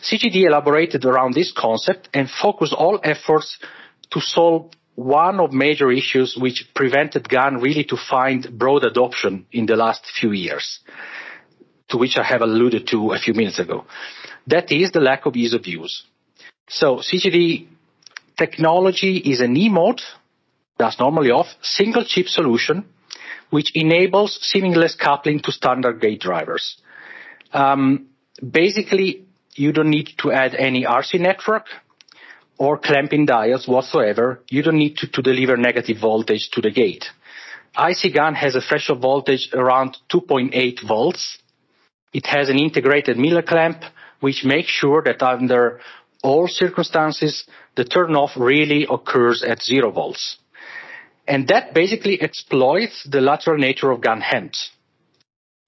CGD 0.00 0.44
elaborated 0.44 1.04
around 1.04 1.34
this 1.34 1.50
concept 1.50 2.08
and 2.14 2.30
focused 2.30 2.72
all 2.72 3.00
efforts 3.02 3.58
to 4.10 4.20
solve 4.20 4.70
one 4.96 5.40
of 5.40 5.52
major 5.52 5.90
issues 5.92 6.36
which 6.36 6.72
prevented 6.74 7.28
GaN 7.28 7.60
really 7.60 7.84
to 7.84 7.96
find 7.96 8.58
broad 8.58 8.82
adoption 8.82 9.46
in 9.52 9.66
the 9.66 9.76
last 9.76 10.06
few 10.06 10.32
years, 10.32 10.80
to 11.88 11.98
which 11.98 12.16
I 12.16 12.24
have 12.24 12.40
alluded 12.40 12.88
to 12.88 13.12
a 13.12 13.18
few 13.18 13.34
minutes 13.34 13.58
ago. 13.58 13.84
That 14.46 14.72
is 14.72 14.90
the 14.92 15.00
lack 15.00 15.26
of 15.26 15.36
ease 15.36 15.52
of 15.52 15.66
use. 15.66 16.04
So 16.68 16.96
CGD 16.96 17.66
technology 18.36 19.18
is 19.18 19.40
an 19.40 19.56
E-mode, 19.56 20.02
that's 20.78 20.98
normally 20.98 21.30
off, 21.30 21.54
single 21.60 22.04
chip 22.04 22.28
solution, 22.28 22.86
which 23.50 23.76
enables 23.76 24.40
seamless 24.42 24.94
coupling 24.94 25.40
to 25.40 25.52
standard 25.52 26.00
gate 26.00 26.20
drivers. 26.20 26.78
Um, 27.52 28.06
basically, 28.42 29.24
you 29.54 29.72
don't 29.72 29.90
need 29.90 30.10
to 30.18 30.32
add 30.32 30.54
any 30.54 30.84
RC 30.84 31.20
network 31.20 31.66
or 32.58 32.78
clamping 32.78 33.26
diodes 33.26 33.68
whatsoever. 33.68 34.42
You 34.48 34.62
don't 34.62 34.78
need 34.78 34.96
to, 34.98 35.08
to 35.08 35.22
deliver 35.22 35.56
negative 35.56 35.98
voltage 35.98 36.50
to 36.50 36.60
the 36.60 36.70
gate. 36.70 37.06
ICeGaN 37.76 38.34
has 38.34 38.54
a 38.54 38.60
threshold 38.60 39.00
voltage 39.00 39.50
around 39.52 39.98
2.8 40.10 40.86
volts. 40.86 41.38
It 42.12 42.26
has 42.26 42.48
an 42.48 42.58
integrated 42.58 43.18
Miller 43.18 43.42
clamp, 43.42 43.82
which 44.20 44.44
makes 44.44 44.70
sure 44.70 45.02
that 45.02 45.22
under 45.22 45.80
all 46.22 46.48
circumstances, 46.48 47.44
the 47.76 47.84
turn 47.84 48.16
off 48.16 48.32
really 48.36 48.86
occurs 48.90 49.42
at 49.42 49.62
zero 49.62 49.90
volts. 49.90 50.38
And 51.28 51.48
that 51.48 51.74
basically 51.74 52.20
exploits 52.20 53.04
the 53.04 53.20
lateral 53.20 53.58
nature 53.58 53.90
of 53.90 54.00
GaN 54.00 54.22
HEMTs 54.22 54.70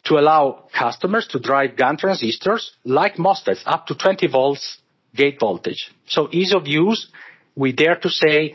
to 0.04 0.18
allow 0.18 0.64
customers 0.72 1.26
to 1.28 1.38
drive 1.38 1.76
GaN 1.76 1.98
transistors 1.98 2.72
like 2.84 3.16
MOSFETs 3.16 3.62
up 3.66 3.86
to 3.88 3.94
20 3.94 4.26
volts 4.28 4.78
gate 5.14 5.38
voltage. 5.40 5.90
So 6.06 6.28
ease 6.32 6.52
of 6.52 6.66
use, 6.66 7.08
we 7.54 7.72
dare 7.72 7.96
to 7.96 8.08
say 8.08 8.54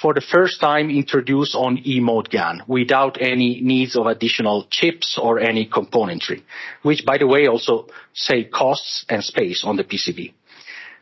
for 0.00 0.14
the 0.14 0.20
first 0.20 0.60
time 0.60 0.90
introduced 0.90 1.54
on 1.54 1.78
E-mode 1.84 2.30
GaN 2.30 2.62
without 2.66 3.18
any 3.20 3.60
needs 3.60 3.94
of 3.96 4.06
additional 4.06 4.64
chips 4.64 5.18
or 5.18 5.38
any 5.38 5.66
componentry, 5.66 6.42
which 6.82 7.04
by 7.04 7.18
the 7.18 7.26
way 7.26 7.46
also 7.46 7.86
save 8.12 8.50
costs 8.50 9.04
and 9.08 9.22
space 9.22 9.64
on 9.64 9.76
the 9.76 9.84
PCB. 9.84 10.32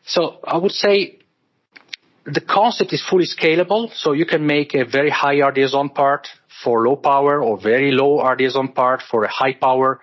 So 0.04 0.40
I 0.44 0.56
would 0.56 0.72
say 0.72 1.18
the 2.24 2.40
concept 2.40 2.92
is 2.92 3.02
fully 3.02 3.26
scalable, 3.26 3.92
so 3.92 4.12
you 4.12 4.26
can 4.26 4.46
make 4.46 4.74
a 4.74 4.84
very 4.84 5.10
high 5.10 5.36
RDS(on) 5.36 5.94
part 5.94 6.28
for 6.48 6.86
low 6.86 6.96
power 6.96 7.42
or 7.42 7.58
very 7.58 7.92
low 7.92 8.18
RDS(on) 8.18 8.74
part 8.74 9.02
for 9.02 9.24
a 9.24 9.28
high 9.30 9.54
power. 9.54 10.00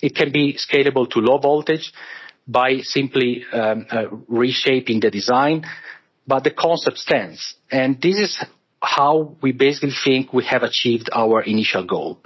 It 0.00 0.14
can 0.14 0.30
be 0.30 0.54
scalable 0.54 1.10
to 1.10 1.20
low 1.20 1.38
voltage 1.38 1.92
by 2.48 2.78
simply 2.80 3.44
um, 3.52 3.86
uh, 3.90 4.06
reshaping 4.26 5.00
the 5.00 5.10
design, 5.10 5.66
but 6.26 6.44
the 6.44 6.50
concept 6.50 6.98
stands. 6.98 7.54
And 7.70 8.00
this 8.00 8.18
is 8.18 8.44
how 8.82 9.36
we 9.42 9.52
basically 9.52 9.92
think 9.92 10.32
we 10.32 10.44
have 10.44 10.62
achieved 10.62 11.10
our 11.12 11.42
initial 11.42 11.84
goal. 11.84 12.20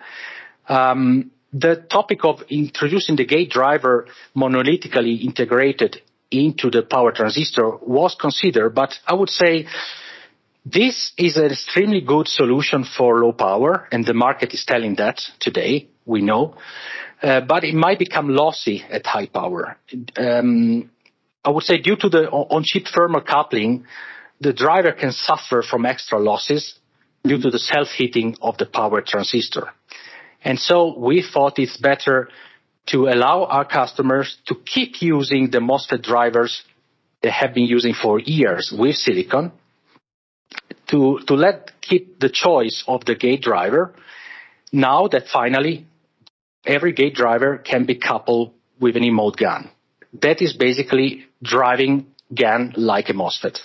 Um, 0.69 1.33
the 1.53 1.77
topic 1.77 2.25
of 2.25 2.43
introducing 2.49 3.17
the 3.17 3.27
gate 3.27 3.51
driver 3.51 4.07
monolithically 4.35 5.23
integrated 5.23 6.01
into 6.31 6.71
the 6.71 6.83
power 6.83 7.13
transistor 7.13 7.77
was 7.77 8.15
considered, 8.15 8.71
but 8.71 8.99
I 9.07 9.15
would 9.15 9.29
say 9.29 9.67
this 10.65 11.13
is 11.19 11.37
an 11.37 11.47
extremely 11.47 12.01
good 12.01 12.29
solution 12.29 12.85
for 12.85 13.23
low 13.23 13.33
power, 13.33 13.89
and 13.91 14.07
the 14.07 14.15
market 14.15 14.55
is 14.55 14.65
telling 14.65 14.95
that 14.95 15.21
today, 15.41 15.89
we 16.07 16.23
know. 16.23 16.55
Uh, 17.23 17.41
but 17.41 17.63
it 17.63 17.75
might 17.75 17.99
become 17.99 18.29
lossy 18.29 18.85
at 18.91 19.07
high 19.07 19.27
power. 19.27 19.77
Um, 20.17 20.91
I 21.45 21.51
would 21.51 21.63
say 21.63 21.79
due 21.79 21.97
to 21.97 22.09
the 22.09 22.29
on-chip 22.31 22.89
thermal 22.89 23.21
coupling, 23.21 23.87
the 24.41 24.53
driver 24.53 24.93
can 24.93 25.13
suffer 25.13 25.63
from 25.63 25.87
extra 25.87 26.19
losses 26.19 26.79
due 27.25 27.41
to 27.41 27.51
the 27.51 27.59
self-heating 27.59 28.37
of 28.43 28.59
the 28.59 28.67
power 28.67 29.01
transistor. 29.01 29.73
And 30.45 30.59
so 30.59 30.99
we 30.99 31.23
thought 31.23 31.59
it's 31.61 31.77
better 31.77 32.29
to 32.87 33.07
allow 33.07 33.45
our 33.45 33.65
customers 33.65 34.39
to 34.47 34.57
keep 34.57 35.01
using 35.01 35.51
the 35.51 35.59
MOSFET 35.59 36.03
drivers 36.03 36.65
they 37.23 37.31
have 37.31 37.55
been 37.55 37.67
using 37.67 37.95
for 37.95 38.19
years 38.19 38.75
with 38.77 38.97
silicon, 38.97 39.53
to, 40.89 41.21
to 41.29 41.35
let 41.35 41.81
keep 41.81 42.19
the 42.19 42.29
choice 42.29 42.83
of 42.89 43.05
the 43.05 43.15
gate 43.15 43.43
driver 43.43 43.95
now 44.73 45.07
that 45.07 45.29
finally 45.29 45.87
every 46.65 46.93
gate 46.93 47.15
driver 47.15 47.59
can 47.59 47.85
be 47.85 47.95
coupled 47.95 48.53
with 48.79 48.97
an 48.97 49.05
E-mode 49.05 49.37
GaN. 49.37 49.71
That 50.21 50.43
is 50.43 50.53
basically 50.53 51.27
driving 51.43 52.07
GaN 52.33 52.75
like 52.77 53.09
a 53.09 53.15
MOSFET. 53.15 53.61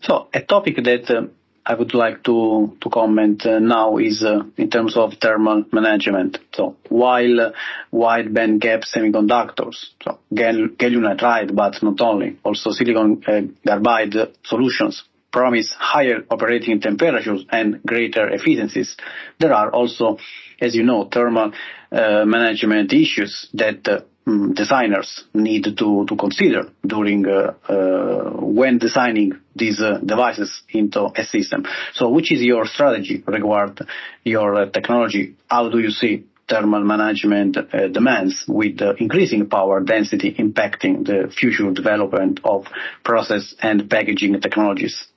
So 0.00 0.28
a 0.32 0.40
topic 0.42 0.76
that 0.84 1.10
uh, 1.10 1.26
I 1.66 1.74
would 1.74 1.94
like 1.94 2.22
to, 2.24 2.76
to 2.80 2.90
comment 2.90 3.46
uh, 3.46 3.58
now 3.58 3.96
is 3.96 4.22
uh, 4.22 4.42
in 4.58 4.68
terms 4.68 4.96
of 4.96 5.14
thermal 5.14 5.64
management. 5.72 6.38
So 6.52 6.76
while 6.88 7.40
uh, 7.40 7.52
wide 7.90 8.34
band 8.34 8.60
gap 8.60 8.82
semiconductors, 8.82 9.92
so 10.02 10.18
gallium 10.32 10.76
nitride, 10.78 11.54
but 11.54 11.82
not 11.82 12.00
only, 12.02 12.38
also 12.42 12.70
silicon 12.70 13.22
uh, 13.26 13.40
carbide 13.66 14.14
solutions 14.42 15.04
promise 15.34 15.72
higher 15.72 16.24
operating 16.30 16.80
temperatures 16.80 17.44
and 17.50 17.82
greater 17.82 18.28
efficiencies, 18.28 18.96
there 19.40 19.52
are 19.52 19.68
also, 19.70 20.16
as 20.60 20.76
you 20.76 20.84
know, 20.84 21.08
thermal 21.14 21.50
uh, 21.90 22.24
management 22.24 22.92
issues 22.92 23.48
that 23.52 23.80
uh, 23.88 24.02
mm, 24.24 24.54
designers 24.54 25.24
need 25.34 25.64
to, 25.76 26.06
to 26.06 26.14
consider 26.16 26.70
during 26.86 27.26
uh, 27.26 27.54
uh 27.68 28.30
when 28.60 28.78
designing 28.78 29.32
these 29.56 29.80
uh, 29.80 29.98
devices 30.12 30.62
into 30.68 31.02
a 31.16 31.24
system. 31.24 31.66
So 31.94 32.10
which 32.10 32.30
is 32.30 32.40
your 32.40 32.64
strategy 32.66 33.16
regarding 33.26 33.88
your 34.24 34.54
uh, 34.54 34.70
technology? 34.70 35.34
How 35.50 35.68
do 35.68 35.80
you 35.80 35.90
see 35.90 36.14
thermal 36.48 36.84
management 36.84 37.56
uh, 37.56 37.88
demands 37.88 38.44
with 38.46 38.80
uh, 38.80 38.94
increasing 38.98 39.48
power 39.48 39.80
density 39.80 40.32
impacting 40.34 41.04
the 41.04 41.18
future 41.38 41.70
development 41.72 42.38
of 42.44 42.66
process 43.02 43.54
and 43.60 43.90
packaging 43.90 44.40
technologies? 44.40 45.08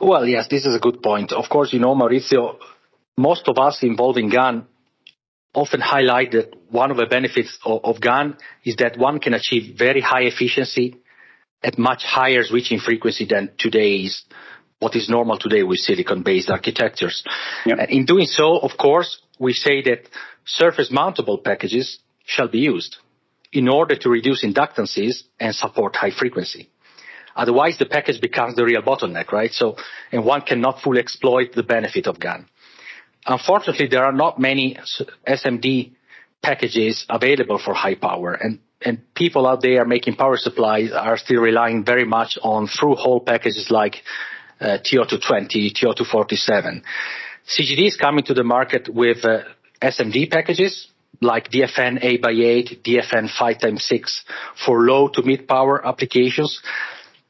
Well, 0.00 0.26
yes, 0.26 0.48
this 0.48 0.64
is 0.64 0.74
a 0.74 0.78
good 0.78 1.02
point. 1.02 1.32
Of 1.32 1.48
course, 1.50 1.72
you 1.72 1.78
know, 1.78 1.94
Maurizio, 1.94 2.56
most 3.18 3.48
of 3.48 3.58
us 3.58 3.82
involved 3.82 4.18
in 4.18 4.30
GaN 4.30 4.66
often 5.54 5.80
highlight 5.80 6.32
that 6.32 6.54
one 6.70 6.90
of 6.90 6.96
the 6.96 7.06
benefits 7.06 7.58
of, 7.64 7.84
of 7.84 8.00
GaN 8.00 8.36
is 8.64 8.76
that 8.76 8.96
one 8.96 9.20
can 9.20 9.34
achieve 9.34 9.76
very 9.76 10.00
high 10.00 10.22
efficiency 10.22 10.96
at 11.62 11.78
much 11.78 12.02
higher 12.04 12.42
switching 12.44 12.78
frequency 12.78 13.26
than 13.26 13.50
today's 13.58 14.24
what 14.78 14.96
is 14.96 15.10
normal 15.10 15.36
today 15.36 15.62
with 15.62 15.78
silicon-based 15.78 16.48
architectures. 16.48 17.22
Yep. 17.66 17.90
In 17.90 18.06
doing 18.06 18.24
so, 18.24 18.58
of 18.58 18.78
course, 18.78 19.20
we 19.38 19.52
say 19.52 19.82
that 19.82 20.08
surface 20.46 20.90
mountable 20.90 21.44
packages 21.44 21.98
shall 22.24 22.48
be 22.48 22.60
used 22.60 22.96
in 23.52 23.68
order 23.68 23.96
to 23.96 24.08
reduce 24.08 24.42
inductances 24.42 25.24
and 25.38 25.54
support 25.54 25.96
high 25.96 26.12
frequency. 26.12 26.70
Otherwise, 27.36 27.78
the 27.78 27.86
package 27.86 28.20
becomes 28.20 28.56
the 28.56 28.64
real 28.64 28.82
bottleneck, 28.82 29.32
right? 29.32 29.52
So, 29.52 29.76
and 30.12 30.24
one 30.24 30.42
cannot 30.42 30.80
fully 30.82 31.00
exploit 31.00 31.52
the 31.52 31.62
benefit 31.62 32.06
of 32.06 32.18
GaN. 32.18 32.46
Unfortunately, 33.26 33.86
there 33.86 34.04
are 34.04 34.12
not 34.12 34.38
many 34.38 34.78
SMD 35.26 35.92
packages 36.42 37.06
available 37.08 37.58
for 37.58 37.74
high 37.74 37.94
power, 37.94 38.32
and 38.32 38.58
and 38.82 39.14
people 39.14 39.46
out 39.46 39.60
there 39.60 39.84
making 39.84 40.16
power 40.16 40.38
supplies 40.38 40.90
are 40.90 41.18
still 41.18 41.42
relying 41.42 41.84
very 41.84 42.06
much 42.06 42.38
on 42.42 42.66
through-hole 42.66 43.20
packages 43.20 43.70
like 43.70 44.02
uh, 44.60 44.78
TO220, 44.78 45.72
TO247. 45.74 46.82
CGD 47.46 47.86
is 47.88 47.96
coming 47.96 48.24
to 48.24 48.32
the 48.32 48.44
market 48.44 48.88
with 48.88 49.24
uh, 49.24 49.40
SMD 49.82 50.30
packages 50.30 50.88
like 51.20 51.50
DFN 51.50 52.02
8x8, 52.02 52.82
DFN 52.82 53.28
5x6 53.28 54.24
for 54.64 54.80
low 54.80 55.08
to 55.08 55.22
mid 55.22 55.46
power 55.46 55.86
applications 55.86 56.62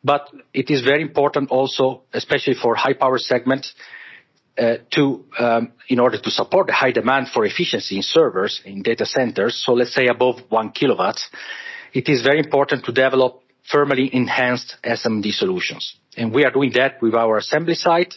but 0.03 0.31
it 0.53 0.71
is 0.71 0.81
very 0.83 1.03
important 1.03 1.51
also, 1.51 2.03
especially 2.13 2.55
for 2.55 2.75
high 2.75 2.95
power 2.95 3.19
segments, 3.19 3.75
uh, 4.59 4.77
to 4.91 5.25
um, 5.39 5.73
in 5.89 5.99
order 5.99 6.19
to 6.19 6.31
support 6.31 6.67
the 6.67 6.73
high 6.73 6.93
demand 6.93 7.29
for 7.29 7.45
efficiency 7.45 7.97
in 7.97 8.03
servers 8.03 8.61
in 8.65 8.83
data 8.83 9.07
centers. 9.07 9.57
So 9.65 9.73
let's 9.73 9.95
say 9.95 10.07
above 10.09 10.43
one 10.49 10.71
kilowatt, 10.71 11.21
it 11.93 12.09
is 12.09 12.23
very 12.23 12.39
important 12.39 12.85
to 12.85 12.93
develop 12.93 13.43
thermally 13.73 14.11
enhanced 14.11 14.77
SMD 14.85 15.33
solutions, 15.33 15.97
and 16.17 16.33
we 16.33 16.45
are 16.45 16.51
doing 16.51 16.73
that 16.73 17.01
with 17.01 17.15
our 17.15 17.37
assembly 17.39 17.75
site. 17.75 18.15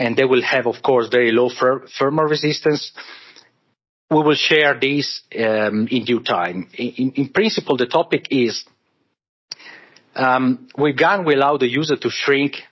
And 0.00 0.16
they 0.16 0.24
will 0.24 0.42
have, 0.42 0.66
of 0.66 0.80
course, 0.80 1.08
very 1.08 1.32
low 1.32 1.50
thermal 1.98 2.24
resistance. 2.24 2.92
We 4.10 4.22
will 4.22 4.36
share 4.36 4.78
these 4.78 5.22
um, 5.36 5.88
in 5.90 6.04
due 6.04 6.20
time. 6.20 6.68
In 6.74 7.30
principle, 7.30 7.76
the 7.76 7.86
topic 7.86 8.28
is 8.30 8.64
um, 10.14 10.68
with 10.76 10.96
GaN, 10.96 11.24
we 11.24 11.34
allow 11.34 11.56
the 11.56 11.68
user 11.68 11.96
to 11.96 12.10
shrink 12.10 12.62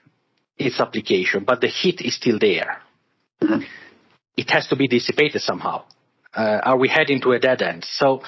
its 0.57 0.79
application, 0.79 1.43
but 1.43 1.61
the 1.61 1.67
heat 1.67 2.01
is 2.01 2.15
still 2.15 2.39
there. 2.39 2.81
Mm-hmm. 3.41 3.61
It 4.35 4.49
has 4.51 4.67
to 4.67 4.75
be 4.75 4.87
dissipated 4.87 5.41
somehow. 5.41 5.83
Uh, 6.35 6.59
are 6.63 6.77
we 6.77 6.87
heading 6.87 7.21
to 7.21 7.31
a 7.31 7.39
dead 7.39 7.61
end? 7.61 7.85
So 7.85 8.21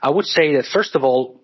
I 0.00 0.10
would 0.10 0.26
say 0.26 0.54
that 0.54 0.66
first 0.66 0.94
of 0.94 1.04
all, 1.04 1.40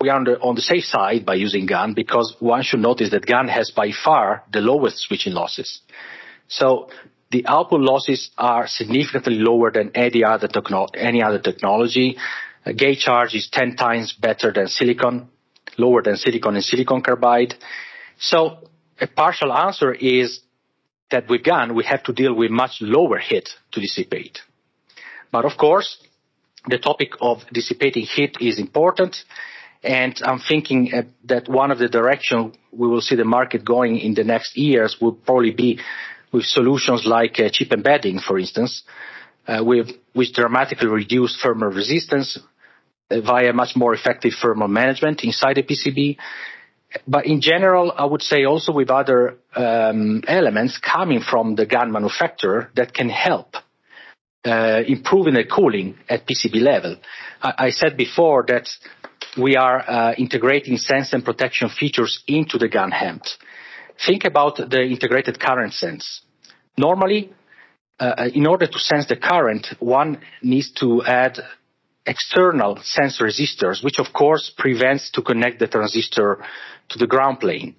we 0.00 0.10
are 0.10 0.16
on 0.16 0.24
the, 0.24 0.38
on 0.40 0.54
the 0.54 0.60
safe 0.60 0.84
side 0.84 1.24
by 1.24 1.34
using 1.34 1.66
GaN 1.66 1.94
because 1.94 2.36
one 2.38 2.62
should 2.62 2.80
notice 2.80 3.10
that 3.10 3.24
GaN 3.24 3.48
has 3.48 3.70
by 3.70 3.92
far 3.92 4.44
the 4.52 4.60
lowest 4.60 4.98
switching 4.98 5.32
losses. 5.32 5.80
So 6.48 6.90
the 7.30 7.46
output 7.46 7.80
losses 7.80 8.30
are 8.36 8.66
significantly 8.66 9.36
lower 9.36 9.70
than 9.70 9.92
any 9.94 10.22
other, 10.22 10.48
techno- 10.48 10.88
any 10.94 11.22
other 11.22 11.38
technology. 11.38 12.18
A 12.66 12.74
gate 12.74 12.98
charge 12.98 13.34
is 13.34 13.48
10 13.48 13.76
times 13.76 14.12
better 14.12 14.52
than 14.52 14.68
silicon 14.68 15.30
lower 15.78 16.02
than 16.02 16.16
silicon 16.16 16.54
and 16.56 16.64
silicon 16.64 17.02
carbide. 17.02 17.54
So 18.18 18.68
a 19.00 19.06
partial 19.06 19.52
answer 19.52 19.92
is 19.92 20.40
that 21.10 21.28
with 21.28 21.42
GaN, 21.42 21.74
we 21.74 21.84
have 21.84 22.02
to 22.04 22.12
deal 22.12 22.34
with 22.34 22.50
much 22.50 22.80
lower 22.80 23.18
heat 23.18 23.48
to 23.72 23.80
dissipate. 23.80 24.40
But 25.30 25.44
of 25.44 25.56
course, 25.56 26.02
the 26.66 26.78
topic 26.78 27.12
of 27.20 27.44
dissipating 27.52 28.04
heat 28.04 28.36
is 28.40 28.58
important. 28.58 29.24
And 29.82 30.20
I'm 30.24 30.40
thinking 30.40 31.12
that 31.24 31.48
one 31.48 31.70
of 31.70 31.78
the 31.78 31.88
directions 31.88 32.56
we 32.72 32.88
will 32.88 33.00
see 33.00 33.14
the 33.14 33.24
market 33.24 33.64
going 33.64 33.98
in 33.98 34.14
the 34.14 34.24
next 34.24 34.56
years 34.56 35.00
will 35.00 35.12
probably 35.12 35.52
be 35.52 35.78
with 36.32 36.44
solutions 36.44 37.06
like 37.06 37.38
uh, 37.40 37.48
chip 37.50 37.72
embedding, 37.72 38.18
for 38.18 38.38
instance, 38.38 38.82
uh, 39.46 39.62
with, 39.64 39.90
which 40.12 40.32
dramatically 40.32 40.88
reduce 40.88 41.40
thermal 41.40 41.68
resistance 41.68 42.36
uh, 42.36 42.40
via 43.10 43.52
much 43.52 43.76
more 43.76 43.94
effective 43.94 44.34
thermal 44.34 44.68
management 44.68 45.24
inside 45.24 45.56
the 45.56 45.62
PCB. 45.62 46.16
But 47.06 47.26
in 47.26 47.40
general, 47.40 47.92
I 47.96 48.04
would 48.04 48.22
say 48.22 48.44
also 48.44 48.72
with 48.72 48.90
other 48.90 49.38
um, 49.54 50.22
elements 50.26 50.78
coming 50.78 51.20
from 51.20 51.54
the 51.54 51.66
GaN 51.66 51.92
manufacturer 51.92 52.70
that 52.74 52.94
can 52.94 53.08
help 53.08 53.56
uh, 54.44 54.82
improving 54.86 55.34
the 55.34 55.44
cooling 55.44 55.96
at 56.08 56.26
PCB 56.26 56.60
level. 56.62 56.96
I, 57.42 57.54
I 57.58 57.70
said 57.70 57.96
before 57.96 58.44
that 58.48 58.68
we 59.36 59.56
are 59.56 59.78
uh, 59.80 60.14
integrating 60.14 60.78
sense 60.78 61.12
and 61.12 61.24
protection 61.24 61.68
features 61.68 62.22
into 62.26 62.56
the 62.56 62.68
GaN 62.68 62.90
HEMT. 62.90 63.36
Think 63.98 64.24
about 64.24 64.56
the 64.56 64.82
integrated 64.82 65.40
current 65.40 65.72
sense. 65.72 66.22
Normally, 66.78 67.32
uh, 67.98 68.28
in 68.34 68.46
order 68.46 68.66
to 68.66 68.78
sense 68.78 69.06
the 69.06 69.16
current, 69.16 69.74
one 69.78 70.20
needs 70.42 70.70
to 70.72 71.02
add 71.04 71.40
external 72.06 72.76
sense 72.82 73.18
resistors, 73.18 73.82
which 73.82 73.98
of 73.98 74.12
course 74.12 74.50
prevents 74.56 75.10
to 75.10 75.22
connect 75.22 75.58
the 75.58 75.66
transistor 75.66 76.44
to 76.88 76.98
the 76.98 77.06
ground 77.06 77.40
plane. 77.40 77.76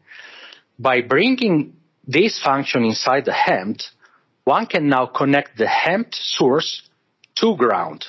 By 0.78 1.02
bringing 1.02 1.78
this 2.06 2.40
function 2.40 2.84
inside 2.84 3.26
the 3.26 3.32
HEMT, 3.32 3.90
one 4.44 4.66
can 4.66 4.88
now 4.88 5.06
connect 5.08 5.58
the 5.58 5.66
HEMT 5.66 6.16
source 6.16 6.88
to 7.36 7.56
ground. 7.56 8.06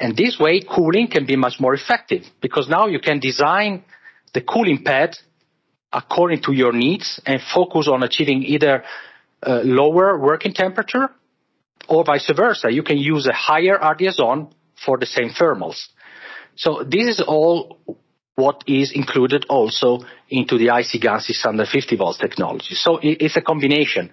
And 0.00 0.16
this 0.16 0.38
way, 0.38 0.60
cooling 0.60 1.08
can 1.08 1.24
be 1.24 1.36
much 1.36 1.60
more 1.60 1.74
effective 1.74 2.24
because 2.40 2.68
now 2.68 2.86
you 2.86 2.98
can 2.98 3.20
design 3.20 3.84
the 4.32 4.40
cooling 4.40 4.82
pad 4.82 5.16
according 5.92 6.42
to 6.42 6.52
your 6.52 6.72
needs 6.72 7.20
and 7.24 7.40
focus 7.40 7.88
on 7.88 8.02
achieving 8.02 8.42
either 8.42 8.84
a 9.42 9.62
lower 9.62 10.18
working 10.18 10.52
temperature 10.52 11.10
or 11.88 12.04
vice 12.04 12.30
versa. 12.34 12.72
You 12.72 12.82
can 12.82 12.98
use 12.98 13.26
a 13.26 13.32
higher 13.32 13.78
RDS(on) 13.78 14.52
for 14.76 14.98
the 14.98 15.06
same 15.06 15.30
thermals. 15.30 15.88
So 16.56 16.82
this 16.84 17.08
is 17.08 17.20
all 17.20 17.78
what 18.36 18.64
is 18.66 18.92
included 18.92 19.46
also 19.48 20.00
into 20.28 20.58
the 20.58 20.66
ICeGaN 20.66 21.22
650 21.22 21.96
volts 21.96 22.18
technology. 22.18 22.74
So 22.74 22.98
it's 23.02 23.36
a 23.36 23.40
combination. 23.40 24.10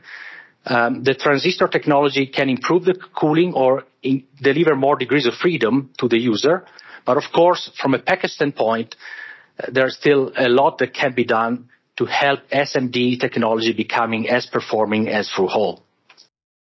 Um, 0.65 1.03
the 1.03 1.15
transistor 1.15 1.67
technology 1.67 2.27
can 2.27 2.47
improve 2.49 2.85
the 2.85 2.93
cooling 2.93 3.53
or 3.53 3.85
in, 4.03 4.23
deliver 4.39 4.75
more 4.75 4.95
degrees 4.95 5.25
of 5.25 5.33
freedom 5.33 5.89
to 5.97 6.07
the 6.07 6.19
user. 6.19 6.65
But 7.03 7.17
of 7.17 7.31
course, 7.33 7.71
from 7.81 7.95
a 7.95 7.99
package 7.99 8.31
standpoint, 8.31 8.95
uh, 9.59 9.67
there's 9.71 9.95
still 9.95 10.31
a 10.37 10.49
lot 10.49 10.77
that 10.77 10.93
can 10.93 11.13
be 11.13 11.23
done 11.23 11.69
to 11.97 12.05
help 12.05 12.47
SMD 12.49 13.19
technology 13.19 13.73
becoming 13.73 14.29
as 14.29 14.45
performing 14.45 15.09
as 15.09 15.29
through-hole. 15.29 15.83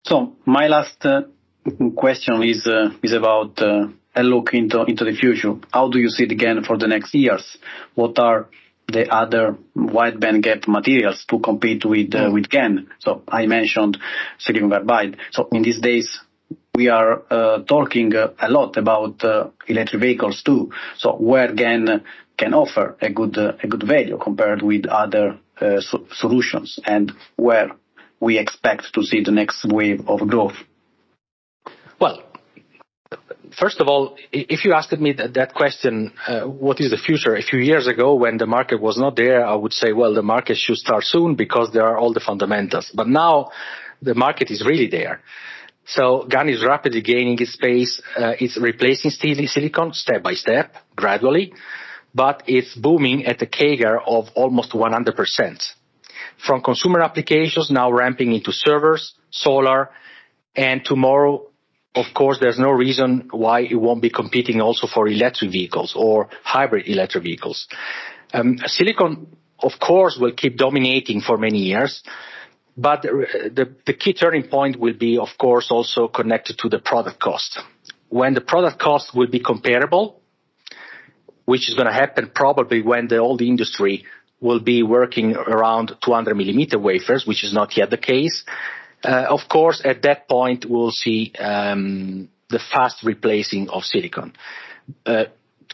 So 0.05 0.37
my 0.45 0.67
last 0.67 1.05
uh, 1.05 1.23
question 1.95 2.43
is 2.43 2.67
uh, 2.67 2.91
is 3.03 3.13
about 3.13 3.61
uh, 3.61 3.87
a 4.15 4.23
look 4.23 4.53
into 4.53 4.83
into 4.83 5.05
the 5.05 5.13
future. 5.13 5.55
How 5.71 5.89
do 5.89 5.99
you 5.99 6.09
see 6.09 6.23
it 6.23 6.31
again 6.31 6.63
for 6.63 6.77
the 6.77 6.87
next 6.87 7.13
years? 7.13 7.57
What 7.95 8.17
are 8.19 8.47
the 8.91 9.09
other 9.13 9.57
wide 9.75 10.19
band 10.19 10.43
gap 10.43 10.67
materials 10.67 11.25
to 11.29 11.39
compete 11.39 11.85
with 11.85 12.13
uh, 12.13 12.25
mm. 12.25 12.33
with 12.33 12.49
GaN. 12.49 12.89
So 12.99 13.23
I 13.27 13.45
mentioned 13.45 13.97
silicon 14.37 14.69
carbide. 14.69 15.17
So 15.31 15.47
in 15.51 15.61
these 15.61 15.79
days 15.79 16.19
we 16.75 16.89
are 16.89 17.23
uh, 17.29 17.63
talking 17.63 18.15
uh, 18.15 18.29
a 18.39 18.49
lot 18.49 18.77
about 18.77 19.23
uh, 19.23 19.49
electric 19.67 20.01
vehicles 20.01 20.43
too. 20.43 20.71
So 20.97 21.15
where 21.15 21.53
GaN 21.53 22.03
can 22.37 22.53
offer 22.53 22.97
a 23.01 23.09
good 23.09 23.37
a 23.37 23.67
good 23.67 23.83
value 23.83 24.17
compared 24.17 24.61
with 24.61 24.85
other 24.87 25.37
uh, 25.59 25.79
so 25.79 26.07
solutions, 26.13 26.79
and 26.85 27.11
where 27.35 27.71
we 28.19 28.37
expect 28.37 28.93
to 28.93 29.03
see 29.03 29.21
the 29.21 29.31
next 29.31 29.65
wave 29.65 30.07
of 30.09 30.27
growth. 30.27 30.57
Well, 32.01 32.23
first 33.51 33.79
of 33.79 33.87
all, 33.87 34.17
if 34.31 34.65
you 34.65 34.73
asked 34.73 34.99
me 34.99 35.13
that, 35.13 35.35
that 35.35 35.53
question, 35.53 36.11
uh, 36.27 36.41
what 36.41 36.81
is 36.81 36.89
the 36.89 36.97
future? 36.97 37.35
A 37.35 37.43
few 37.43 37.59
years 37.59 37.85
ago, 37.85 38.15
when 38.15 38.37
the 38.37 38.47
market 38.47 38.81
was 38.81 38.97
not 38.97 39.15
there, 39.15 39.45
I 39.45 39.53
would 39.53 39.71
say, 39.71 39.93
well, 39.93 40.11
the 40.15 40.23
market 40.23 40.57
should 40.57 40.77
start 40.77 41.03
soon 41.03 41.35
because 41.35 41.71
there 41.71 41.85
are 41.85 41.99
all 41.99 42.11
the 42.11 42.19
fundamentals. 42.19 42.91
But 42.91 43.07
now 43.07 43.51
the 44.01 44.15
market 44.15 44.49
is 44.49 44.65
really 44.65 44.87
there. 44.87 45.21
So 45.85 46.25
GaN 46.27 46.49
is 46.49 46.65
rapidly 46.65 47.01
gaining 47.01 47.37
its 47.39 47.53
space. 47.53 48.01
Uh, 48.17 48.33
it's 48.39 48.57
replacing 48.57 49.11
steel 49.11 49.47
silicon 49.47 49.93
step 49.93 50.23
by 50.23 50.33
step, 50.33 50.77
gradually, 50.95 51.53
but 52.15 52.41
it's 52.47 52.73
booming 52.73 53.27
at 53.27 53.43
a 53.43 53.45
CAGR 53.45 53.99
of 54.07 54.29
almost 54.33 54.71
100%. 54.71 55.73
From 56.37 56.61
consumer 56.61 57.01
applications 57.01 57.69
now 57.69 57.91
ramping 57.91 58.33
into 58.33 58.51
servers, 58.51 59.13
solar, 59.29 59.91
and 60.55 60.83
tomorrow 60.83 61.50
of 61.95 62.13
course, 62.13 62.39
there's 62.39 62.59
no 62.59 62.69
reason 62.69 63.27
why 63.31 63.61
it 63.61 63.75
won't 63.75 64.01
be 64.01 64.09
competing 64.09 64.61
also 64.61 64.87
for 64.87 65.07
electric 65.07 65.51
vehicles 65.51 65.93
or 65.95 66.29
hybrid 66.43 66.87
electric 66.87 67.23
vehicles. 67.23 67.67
Um, 68.33 68.59
silicon, 68.65 69.35
of 69.59 69.79
course, 69.79 70.17
will 70.17 70.31
keep 70.31 70.57
dominating 70.57 71.21
for 71.21 71.37
many 71.37 71.59
years, 71.59 72.01
but 72.77 73.01
the, 73.01 73.75
the 73.85 73.93
key 73.93 74.13
turning 74.13 74.43
point 74.43 74.77
will 74.77 74.93
be, 74.93 75.17
of 75.17 75.37
course, 75.37 75.69
also 75.69 76.07
connected 76.07 76.57
to 76.59 76.69
the 76.69 76.79
product 76.79 77.19
cost. 77.19 77.59
When 78.07 78.33
the 78.33 78.41
product 78.41 78.79
cost 78.79 79.13
will 79.13 79.27
be 79.27 79.39
comparable, 79.39 80.21
which 81.43 81.67
is 81.67 81.75
going 81.75 81.87
to 81.87 81.93
happen 81.93 82.31
probably 82.33 82.81
when 82.81 83.07
the 83.07 83.17
old 83.17 83.41
industry 83.41 84.05
will 84.39 84.61
be 84.61 84.81
working 84.81 85.35
around 85.35 85.95
200 86.01 86.35
millimeter 86.35 86.79
wafers, 86.79 87.27
which 87.27 87.43
is 87.43 87.53
not 87.53 87.75
yet 87.75 87.89
the 87.89 87.97
case, 87.97 88.45
uh, 89.03 89.25
of 89.29 89.47
course, 89.49 89.81
at 89.83 90.01
that 90.03 90.27
point, 90.27 90.65
we'll 90.65 90.91
see 90.91 91.31
um, 91.39 92.29
the 92.49 92.59
fast 92.59 93.03
replacing 93.03 93.69
of 93.69 93.83
silicon. 93.83 94.33
Uh, 95.05 95.25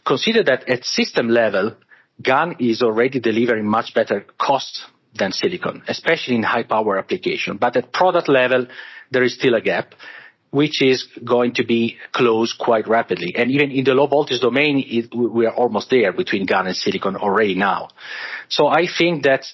consider 0.04 0.42
that 0.44 0.68
at 0.68 0.84
system 0.84 1.28
level, 1.28 1.76
GaN 2.22 2.56
is 2.58 2.82
already 2.82 3.20
delivering 3.20 3.66
much 3.66 3.94
better 3.94 4.26
cost 4.38 4.86
than 5.14 5.32
silicon, 5.32 5.82
especially 5.88 6.36
in 6.36 6.42
high 6.42 6.62
power 6.62 6.98
application. 6.98 7.56
But 7.56 7.76
at 7.76 7.92
product 7.92 8.28
level, 8.28 8.66
there 9.10 9.22
is 9.22 9.34
still 9.34 9.54
a 9.54 9.60
gap, 9.60 9.94
which 10.50 10.80
is 10.82 11.04
going 11.24 11.52
to 11.54 11.64
be 11.64 11.98
closed 12.12 12.58
quite 12.58 12.88
rapidly. 12.88 13.34
And 13.36 13.50
even 13.50 13.70
in 13.70 13.84
the 13.84 13.94
low 13.94 14.06
voltage 14.06 14.40
domain, 14.40 14.82
it, 14.86 15.14
we 15.14 15.46
are 15.46 15.54
almost 15.54 15.90
there 15.90 16.12
between 16.12 16.46
GaN 16.46 16.66
and 16.66 16.76
silicon 16.76 17.16
already 17.16 17.54
now. 17.54 17.88
So 18.48 18.66
I 18.66 18.86
think 18.86 19.24
that 19.24 19.44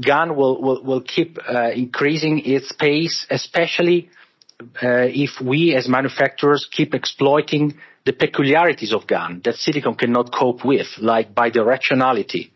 GaN 0.00 0.36
will, 0.36 0.60
will, 0.60 0.82
will 0.82 1.00
keep 1.00 1.38
uh, 1.48 1.70
increasing 1.70 2.40
its 2.40 2.72
pace, 2.72 3.26
especially 3.30 4.10
uh, 4.60 5.08
if 5.08 5.40
we 5.40 5.74
as 5.74 5.88
manufacturers 5.88 6.68
keep 6.70 6.94
exploiting 6.94 7.74
the 8.04 8.12
peculiarities 8.12 8.92
of 8.92 9.06
GaN 9.06 9.40
that 9.44 9.56
silicon 9.56 9.94
cannot 9.94 10.32
cope 10.32 10.64
with, 10.64 10.88
like 10.98 11.34
bidirectionality, 11.34 12.50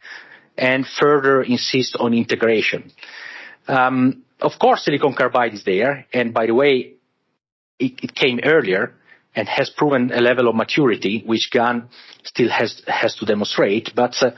and 0.56 0.86
further 0.86 1.42
insist 1.42 1.96
on 1.96 2.14
integration. 2.14 2.90
Um, 3.68 4.22
of 4.40 4.58
course, 4.58 4.84
silicon 4.84 5.14
carbide 5.14 5.54
is 5.54 5.64
there, 5.64 6.06
and 6.12 6.32
by 6.32 6.46
the 6.46 6.54
way, 6.54 6.94
it, 7.78 7.92
it 8.02 8.14
came 8.14 8.40
earlier 8.44 8.94
and 9.34 9.48
has 9.48 9.70
proven 9.70 10.12
a 10.12 10.20
level 10.20 10.48
of 10.48 10.54
maturity 10.54 11.22
which 11.26 11.50
GaN 11.50 11.88
still 12.22 12.48
has 12.48 12.82
has 12.86 13.16
to 13.16 13.26
demonstrate. 13.26 13.94
But 13.94 14.22
uh, 14.22 14.30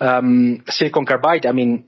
um, 0.00 0.62
silicon 0.68 1.06
carbide, 1.06 1.46
I 1.46 1.52
mean, 1.52 1.84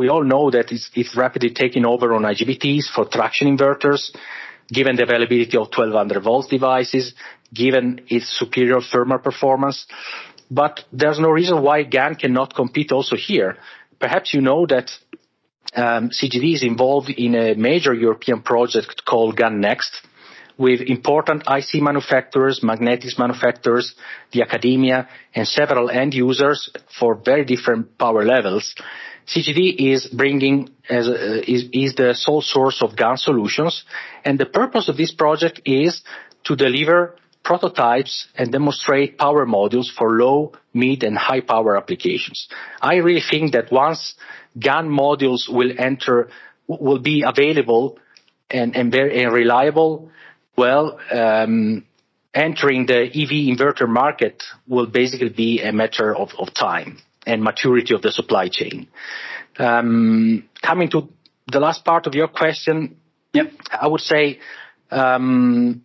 we 0.00 0.08
all 0.08 0.24
know 0.24 0.50
that 0.50 0.72
it's, 0.72 0.90
it's 0.94 1.14
rapidly 1.14 1.50
taking 1.50 1.84
over 1.84 2.14
on 2.14 2.22
IGBTs 2.22 2.86
for 2.94 3.04
traction 3.04 3.54
inverters, 3.54 4.16
given 4.72 4.96
the 4.96 5.02
availability 5.02 5.56
of 5.58 5.68
1200 5.68 6.22
volts 6.22 6.48
devices, 6.48 7.14
given 7.52 8.00
its 8.08 8.26
superior 8.28 8.80
thermal 8.80 9.18
performance. 9.18 9.86
But 10.50 10.84
there's 10.90 11.20
no 11.20 11.28
reason 11.28 11.60
why 11.60 11.82
GaN 11.82 12.14
cannot 12.14 12.54
compete 12.54 12.92
also 12.92 13.14
here. 13.14 13.58
Perhaps 13.98 14.32
you 14.32 14.40
know 14.40 14.64
that 14.66 14.90
um, 15.76 16.08
CGD 16.08 16.54
is 16.54 16.62
involved 16.62 17.10
in 17.10 17.34
a 17.34 17.54
major 17.54 17.92
European 17.92 18.40
project 18.40 19.04
called 19.04 19.36
GaNext, 19.36 20.00
with 20.60 20.82
important 20.82 21.42
IC 21.48 21.80
manufacturers, 21.80 22.62
magnetics 22.62 23.18
manufacturers, 23.18 23.94
the 24.32 24.42
academia, 24.42 25.08
and 25.34 25.48
several 25.48 25.88
end 25.88 26.12
users 26.12 26.68
for 26.98 27.14
very 27.14 27.46
different 27.46 27.96
power 27.96 28.22
levels. 28.26 28.74
CGD 29.26 29.74
is 29.92 30.06
bringing 30.08 30.68
as 30.86 31.08
a, 31.08 31.50
is, 31.50 31.64
is 31.72 31.94
the 31.94 32.12
sole 32.12 32.42
source 32.42 32.82
of 32.82 32.94
GaN 32.94 33.16
solutions, 33.16 33.84
and 34.22 34.38
the 34.38 34.44
purpose 34.44 34.90
of 34.90 34.98
this 34.98 35.12
project 35.12 35.62
is 35.64 36.02
to 36.44 36.54
deliver 36.56 37.16
prototypes 37.42 38.28
and 38.36 38.52
demonstrate 38.52 39.16
power 39.16 39.46
modules 39.46 39.90
for 39.90 40.18
low, 40.18 40.52
mid, 40.74 41.02
and 41.02 41.16
high 41.16 41.40
power 41.40 41.78
applications. 41.78 42.48
I 42.82 42.96
really 42.96 43.22
think 43.22 43.52
that 43.52 43.72
once 43.72 44.14
GaN 44.58 44.90
modules 44.90 45.48
will 45.48 45.72
enter 45.78 46.28
will 46.66 46.98
be 46.98 47.22
available 47.22 47.98
and, 48.50 48.76
and 48.76 48.92
very 48.92 49.24
and 49.24 49.32
reliable, 49.32 50.10
well, 50.56 50.98
um, 51.10 51.84
entering 52.34 52.86
the 52.86 53.02
EV 53.06 53.56
inverter 53.56 53.88
market 53.88 54.42
will 54.66 54.86
basically 54.86 55.30
be 55.30 55.62
a 55.62 55.72
matter 55.72 56.14
of, 56.14 56.34
of 56.38 56.54
time 56.54 56.98
and 57.26 57.42
maturity 57.42 57.94
of 57.94 58.02
the 58.02 58.12
supply 58.12 58.48
chain. 58.48 58.88
Um, 59.58 60.48
coming 60.62 60.88
to 60.90 61.08
the 61.50 61.60
last 61.60 61.84
part 61.84 62.06
of 62.06 62.14
your 62.14 62.28
question, 62.28 62.96
yep. 63.32 63.52
I 63.70 63.86
would 63.88 64.00
say 64.00 64.38
um, 64.90 65.84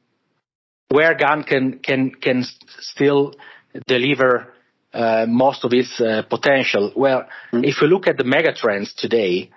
where 0.89 1.13
GaN 1.15 1.43
can 1.43 1.79
can 1.79 2.11
can 2.11 2.45
still 2.79 3.33
deliver 3.87 4.53
uh, 4.93 5.25
most 5.27 5.65
of 5.65 5.73
its 5.73 5.99
uh, 5.99 6.21
potential. 6.29 6.93
Well, 6.95 7.27
mm-hmm. 7.51 7.63
if 7.65 7.81
we 7.81 7.87
look 7.87 8.07
at 8.07 8.17
the 8.17 8.23
megatrends 8.23 8.95
today, 8.95 9.49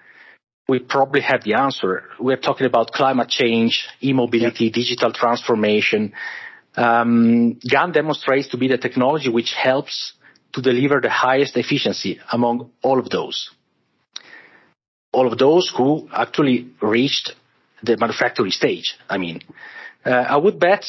we 0.68 0.78
probably 0.78 1.22
have 1.22 1.42
the 1.44 1.54
answer. 1.54 2.04
We're 2.20 2.37
talking 2.37 2.66
about 2.66 2.92
climate 2.92 3.28
change, 3.28 3.88
e-mobility, 4.02 4.70
digital 4.70 5.12
transformation. 5.12 6.12
Um, 6.76 7.54
GaN 7.54 7.92
demonstrates 7.92 8.48
to 8.48 8.59
be 8.59 8.68
the 8.68 8.76
technology 8.76 9.31
which 9.31 9.54
helps 9.54 10.12
to 10.52 10.61
deliver 10.61 11.00
the 11.00 11.11
highest 11.11 11.57
efficiency 11.57 12.20
among 12.31 12.70
all 12.83 12.98
of 12.98 13.09
those. 13.09 13.50
All 15.12 15.26
of 15.26 15.38
those 15.38 15.70
who 15.70 16.09
actually 16.12 16.68
reached 16.83 17.35
the 17.83 17.96
manufacturing 17.96 18.52
stage. 18.52 18.98
I 19.09 19.16
mean, 19.16 19.40
uh, 20.04 20.11
I 20.11 20.37
would 20.37 20.59
bet, 20.61 20.85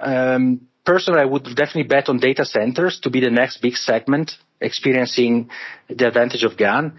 um, 0.00 0.62
personally, 0.84 1.20
I 1.20 1.26
would 1.26 1.44
definitely 1.44 1.84
bet 1.84 2.08
on 2.08 2.18
data 2.18 2.46
centers 2.46 3.00
to 3.00 3.10
be 3.10 3.20
the 3.20 3.30
next 3.30 3.58
big 3.58 3.76
segment 3.76 4.38
experiencing 4.60 5.50
the 5.88 6.06
advantage 6.08 6.44
of 6.44 6.56
GaN. 6.56 6.98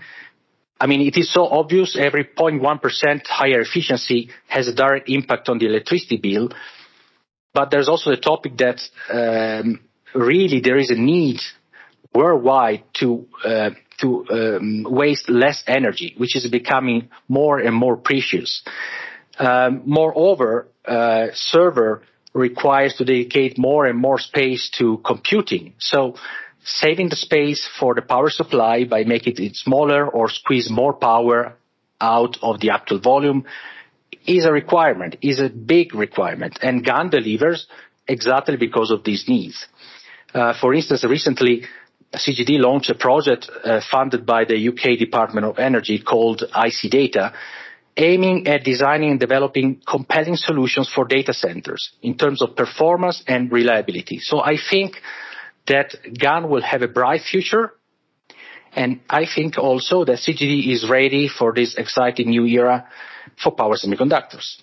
I 0.81 0.87
mean, 0.87 1.01
it 1.01 1.15
is 1.15 1.31
so 1.31 1.45
obvious 1.45 1.95
every 1.95 2.23
0.1% 2.23 3.27
higher 3.27 3.61
efficiency 3.61 4.31
has 4.47 4.67
a 4.67 4.73
direct 4.73 5.09
impact 5.09 5.47
on 5.47 5.59
the 5.59 5.67
electricity 5.67 6.17
bill. 6.17 6.49
But 7.53 7.69
there's 7.69 7.87
also 7.87 8.09
the 8.09 8.17
topic 8.17 8.57
that 8.57 8.81
um, 9.13 9.79
really 10.15 10.59
there 10.59 10.77
is 10.77 10.89
a 10.89 10.95
need 10.95 11.39
worldwide 12.15 12.83
to 12.95 13.27
uh, 13.45 13.69
to 13.99 14.25
um, 14.31 14.83
waste 14.89 15.29
less 15.29 15.63
energy, 15.67 16.15
which 16.17 16.35
is 16.35 16.47
becoming 16.47 17.09
more 17.27 17.59
and 17.59 17.75
more 17.75 17.97
precious. 17.97 18.63
Um, 19.37 19.83
moreover, 19.85 20.67
uh, 20.87 21.27
server 21.33 22.01
requires 22.33 22.95
to 22.95 23.05
dedicate 23.05 23.59
more 23.59 23.85
and 23.85 23.99
more 23.99 24.17
space 24.17 24.71
to 24.79 24.97
computing. 25.05 25.73
So 25.77 26.15
saving 26.63 27.09
the 27.09 27.15
space 27.15 27.67
for 27.79 27.95
the 27.95 28.01
power 28.01 28.29
supply 28.29 28.83
by 28.83 29.03
making 29.03 29.35
it 29.37 29.55
smaller 29.55 30.07
or 30.07 30.29
squeeze 30.29 30.69
more 30.69 30.93
power 30.93 31.55
out 31.99 32.37
of 32.41 32.59
the 32.59 32.69
actual 32.69 32.99
volume 32.99 33.45
is 34.25 34.45
a 34.45 34.51
requirement, 34.51 35.15
is 35.21 35.39
a 35.39 35.49
big 35.49 35.95
requirement. 35.95 36.59
And 36.61 36.83
GaN 36.83 37.09
delivers 37.09 37.67
exactly 38.07 38.57
because 38.57 38.91
of 38.91 39.03
these 39.03 39.27
needs. 39.27 39.67
Uh, 40.33 40.53
for 40.53 40.73
instance, 40.73 41.03
recently, 41.03 41.65
CGD 42.13 42.59
launched 42.59 42.89
a 42.89 42.95
project 42.95 43.49
uh, 43.63 43.81
funded 43.89 44.25
by 44.25 44.45
the 44.45 44.67
UK 44.69 44.99
Department 44.99 45.45
of 45.45 45.59
Energy 45.59 45.99
called 45.99 46.43
ICeData, 46.53 47.33
aiming 47.97 48.47
at 48.47 48.63
designing 48.63 49.11
and 49.11 49.19
developing 49.19 49.81
compelling 49.87 50.35
solutions 50.35 50.89
for 50.89 51.05
data 51.05 51.33
centers 51.33 51.91
in 52.01 52.17
terms 52.17 52.41
of 52.41 52.55
performance 52.55 53.23
and 53.27 53.51
reliability. 53.51 54.19
So 54.19 54.41
I 54.41 54.57
think 54.57 55.01
that 55.67 55.95
GaN 56.13 56.49
will 56.49 56.61
have 56.61 56.81
a 56.81 56.87
bright 56.87 57.21
future. 57.21 57.73
And 58.73 59.01
I 59.09 59.25
think 59.25 59.57
also 59.57 60.05
that 60.05 60.17
CGD 60.17 60.67
is 60.67 60.89
ready 60.89 61.27
for 61.27 61.53
this 61.53 61.75
exciting 61.75 62.29
new 62.29 62.45
era 62.45 62.87
for 63.35 63.51
power 63.51 63.75
semiconductors. 63.75 64.61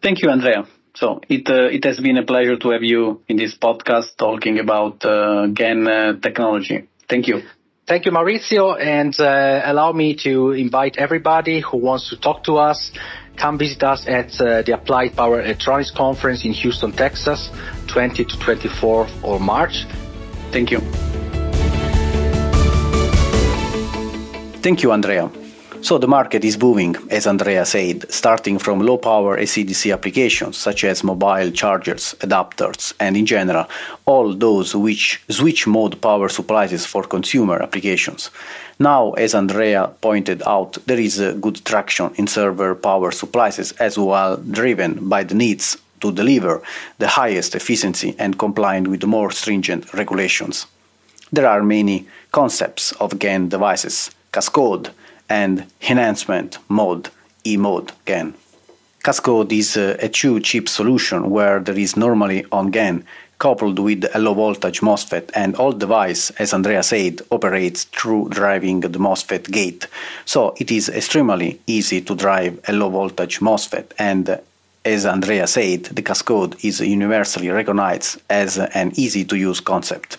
Thank 0.00 0.22
you, 0.22 0.30
Andrea. 0.30 0.66
So 0.94 1.20
it 1.28 1.48
uh, 1.48 1.68
it 1.70 1.84
has 1.84 2.00
been 2.00 2.16
a 2.16 2.24
pleasure 2.24 2.56
to 2.56 2.70
have 2.70 2.82
you 2.82 3.22
in 3.28 3.36
this 3.36 3.56
podcast 3.56 4.16
talking 4.16 4.58
about 4.58 5.04
uh, 5.04 5.46
GaN 5.48 5.86
uh, 5.86 6.20
technology. 6.20 6.88
Thank 7.08 7.28
you. 7.28 7.42
Thank 7.86 8.04
you, 8.04 8.12
Maurizio, 8.12 8.78
and 8.78 9.18
uh, 9.18 9.62
allow 9.64 9.92
me 9.92 10.14
to 10.16 10.52
invite 10.52 10.98
everybody 10.98 11.60
who 11.60 11.78
wants 11.78 12.10
to 12.10 12.16
talk 12.18 12.44
to 12.44 12.58
us. 12.58 12.92
Come 13.38 13.56
visit 13.56 13.84
us 13.84 14.06
at 14.08 14.40
uh, 14.40 14.62
the 14.62 14.72
Applied 14.72 15.14
Power 15.16 15.40
Electronics 15.40 15.92
Conference 15.92 16.44
in 16.44 16.52
Houston, 16.52 16.90
Texas, 16.90 17.50
20 17.86 18.24
to 18.24 18.36
24th 18.36 19.10
of 19.22 19.40
March. 19.40 19.86
Thank 20.50 20.72
you. 20.72 20.80
Thank 24.60 24.82
you, 24.82 24.90
Andrea. 24.90 25.30
So 25.80 25.96
the 25.96 26.08
market 26.08 26.44
is 26.44 26.56
booming, 26.56 26.96
as 27.08 27.26
Andrea 27.26 27.64
said, 27.64 28.12
starting 28.12 28.58
from 28.58 28.80
low 28.80 28.98
power 28.98 29.38
AC/DC 29.38 29.92
applications 29.92 30.56
such 30.56 30.84
as 30.84 31.04
mobile 31.04 31.50
chargers, 31.52 32.14
adapters, 32.20 32.92
and 32.98 33.16
in 33.16 33.24
general, 33.24 33.66
all 34.04 34.34
those 34.34 34.74
which 34.74 35.22
switch 35.30 35.66
mode 35.66 36.00
power 36.00 36.28
supplies 36.28 36.84
for 36.84 37.04
consumer 37.04 37.62
applications. 37.62 38.30
Now, 38.78 39.12
as 39.12 39.34
Andrea 39.34 39.90
pointed 40.00 40.42
out, 40.46 40.78
there 40.86 41.00
is 41.00 41.20
a 41.20 41.32
good 41.32 41.64
traction 41.64 42.10
in 42.16 42.26
server 42.26 42.74
power 42.74 43.12
supplies 43.12 43.72
as 43.72 43.96
well, 43.96 44.36
driven 44.36 45.08
by 45.08 45.24
the 45.24 45.34
needs 45.34 45.78
to 46.00 46.12
deliver 46.12 46.60
the 46.98 47.08
highest 47.08 47.54
efficiency 47.54 48.14
and 48.18 48.38
complying 48.38 48.90
with 48.90 49.04
more 49.04 49.30
stringent 49.30 49.94
regulations. 49.94 50.66
There 51.32 51.48
are 51.48 51.62
many 51.62 52.06
concepts 52.32 52.92
of 53.00 53.18
GaN 53.18 53.48
devices, 53.48 54.10
cascode, 54.32 54.90
and 55.28 55.66
enhancement 55.82 56.58
mode, 56.68 57.10
E 57.44 57.56
mode 57.56 57.92
GaN. 58.04 58.34
Cascode 59.04 59.52
is 59.52 59.76
uh, 59.76 59.96
a 60.00 60.08
two-chip 60.08 60.68
solution 60.68 61.30
where 61.30 61.60
there 61.60 61.78
is 61.78 61.96
normally 61.96 62.44
on 62.50 62.70
GaN 62.70 63.04
coupled 63.38 63.78
with 63.78 64.04
a 64.14 64.18
low 64.18 64.34
voltage 64.34 64.80
MOSFET 64.80 65.30
and 65.34 65.54
all 65.54 65.72
device, 65.72 66.30
as 66.30 66.52
Andrea 66.52 66.82
said, 66.82 67.22
operates 67.30 67.84
through 67.84 68.28
driving 68.30 68.80
the 68.80 68.98
MOSFET 68.98 69.50
gate. 69.50 69.86
So 70.24 70.54
it 70.58 70.70
is 70.70 70.88
extremely 70.88 71.60
easy 71.66 72.00
to 72.00 72.14
drive 72.16 72.60
a 72.66 72.72
low 72.72 72.90
voltage 72.90 73.40
MOSFET 73.40 73.92
and 73.98 74.28
uh, 74.28 74.38
as 74.84 75.04
Andrea 75.04 75.46
said, 75.46 75.84
the 75.84 76.02
Cascode 76.02 76.64
is 76.64 76.80
universally 76.80 77.50
recognized 77.50 78.22
as 78.30 78.58
an 78.58 78.92
easy 78.94 79.24
to 79.24 79.36
use 79.36 79.60
concept. 79.60 80.18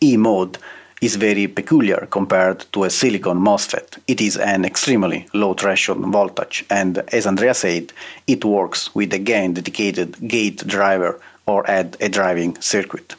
E 0.00 0.16
mode 0.16 0.58
is 1.02 1.16
very 1.16 1.48
peculiar 1.48 2.06
compared 2.10 2.64
to 2.72 2.84
a 2.84 2.90
silicon 2.90 3.38
MOSFET. 3.38 3.98
It 4.06 4.20
is 4.20 4.36
an 4.36 4.64
extremely 4.64 5.26
low 5.34 5.52
threshold 5.52 6.06
voltage, 6.06 6.64
and 6.70 6.98
as 7.12 7.26
Andrea 7.26 7.54
said, 7.54 7.92
it 8.26 8.44
works 8.44 8.94
with 8.94 9.12
a 9.12 9.18
GaN 9.18 9.54
dedicated 9.54 10.16
gate 10.26 10.66
driver 10.66 11.20
or 11.44 11.68
add 11.68 11.96
a 12.00 12.08
driving 12.08 12.58
circuit. 12.60 13.16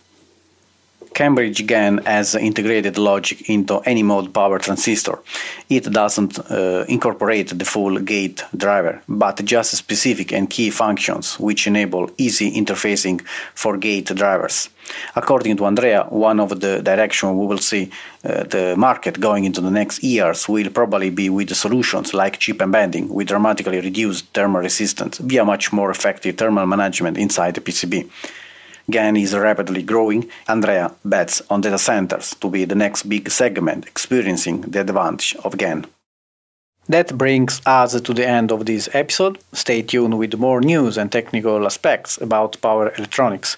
Cambridge 1.14 1.68
GaN 1.68 2.00
has 2.06 2.34
integrated 2.34 2.98
logic 2.98 3.50
into 3.50 3.82
E-mode 3.88 4.34
power 4.34 4.58
transistor. 4.58 5.20
It 5.70 5.84
doesn't 5.84 6.40
uh, 6.40 6.86
incorporate 6.88 7.50
the 7.50 7.66
full 7.66 8.00
gate 8.00 8.44
driver, 8.58 9.00
but 9.08 9.44
just 9.46 9.76
specific 9.76 10.32
and 10.34 10.50
key 10.50 10.72
functions 10.72 11.40
which 11.40 11.68
enable 11.68 12.10
easy 12.18 12.52
interfacing 12.52 13.22
for 13.54 13.78
gate 13.78 14.08
drivers. 14.16 14.70
According 15.16 15.58
to 15.58 15.66
Andrea, 15.66 16.06
one 16.10 16.40
of 16.40 16.60
the 16.60 16.82
direction 16.82 17.38
we 17.38 17.46
will 17.46 17.58
see 17.58 17.90
uh, 18.24 18.44
the 18.44 18.76
market 18.78 19.20
going 19.20 19.46
into 19.46 19.62
the 19.62 19.72
next 19.72 20.04
years 20.04 20.50
will 20.50 20.70
probably 20.70 21.10
be 21.10 21.30
with 21.30 21.56
solutions 21.56 22.14
like 22.14 22.40
chip 22.40 22.62
embedding 22.62 23.10
with 23.10 23.28
dramatically 23.28 23.80
reduced 23.80 24.26
thermal 24.34 24.62
resistance 24.62 25.18
via 25.18 25.46
much 25.46 25.72
more 25.72 25.92
effective 25.92 26.38
thermal 26.38 26.66
management 26.66 27.18
inside 27.18 27.56
the 27.56 27.62
PCB. 27.62 28.10
GaN 28.90 29.16
is 29.16 29.34
rapidly 29.34 29.82
growing. 29.82 30.30
Andrea 30.48 30.92
bets 31.06 31.42
on 31.50 31.62
data 31.62 31.78
centers 31.78 32.36
to 32.36 32.50
be 32.50 32.66
the 32.66 32.76
next 32.76 33.04
big 33.04 33.30
segment 33.30 33.88
experiencing 33.88 34.62
the 34.62 34.82
advantage 34.82 35.36
of 35.44 35.58
GaN. 35.58 35.86
That 36.90 37.18
brings 37.18 37.62
us 37.66 38.00
to 38.02 38.14
the 38.14 38.28
end 38.28 38.52
of 38.52 38.66
this 38.66 38.90
episode. 38.94 39.40
Stay 39.54 39.84
tuned 39.84 40.18
with 40.18 40.38
more 40.38 40.60
news 40.60 40.98
and 40.98 41.10
technical 41.10 41.66
aspects 41.66 42.18
about 42.22 42.60
power 42.62 42.94
electronics. 42.98 43.56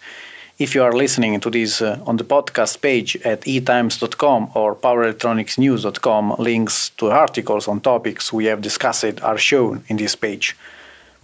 If 0.57 0.73
you 0.73 0.83
are 0.83 0.93
listening 0.93 1.37
to 1.41 1.49
this 1.49 1.81
uh, 1.81 1.99
on 2.05 2.15
the 2.15 2.23
podcast 2.23 2.79
page 2.79 3.17
at 3.25 3.45
eetimes.com 3.45 4.51
or 4.53 4.73
powerelectronicsnews.com, 4.73 6.35
links 6.39 6.91
to 6.91 7.11
articles 7.11 7.67
on 7.67 7.81
topics 7.81 8.31
we 8.31 8.45
have 8.45 8.61
discussed 8.61 9.21
are 9.21 9.37
shown 9.37 9.83
in 9.89 9.97
this 9.97 10.15
page. 10.15 10.55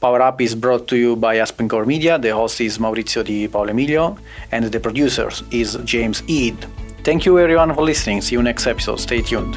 Power 0.01 0.21
Up 0.21 0.41
is 0.41 0.53
brought 0.53 0.85
to 0.89 0.97
you 0.97 1.15
by 1.15 1.37
AspenCore 1.37 1.85
Media. 1.85 2.19
The 2.19 2.35
host 2.35 2.59
is 2.59 2.77
Maurizio 2.77 3.23
Di 3.23 3.47
Paolo 3.47 3.69
Emilio, 3.69 4.17
and 4.51 4.65
the 4.65 4.79
producer 4.81 5.29
is 5.51 5.77
James 5.85 6.23
Ead. 6.27 6.57
Thank 7.05 7.25
you 7.25 7.39
everyone 7.39 7.73
for 7.73 7.83
listening. 7.83 8.19
See 8.21 8.35
you 8.35 8.43
next 8.43 8.67
episode. 8.67 8.99
Stay 8.99 9.21
tuned. 9.21 9.55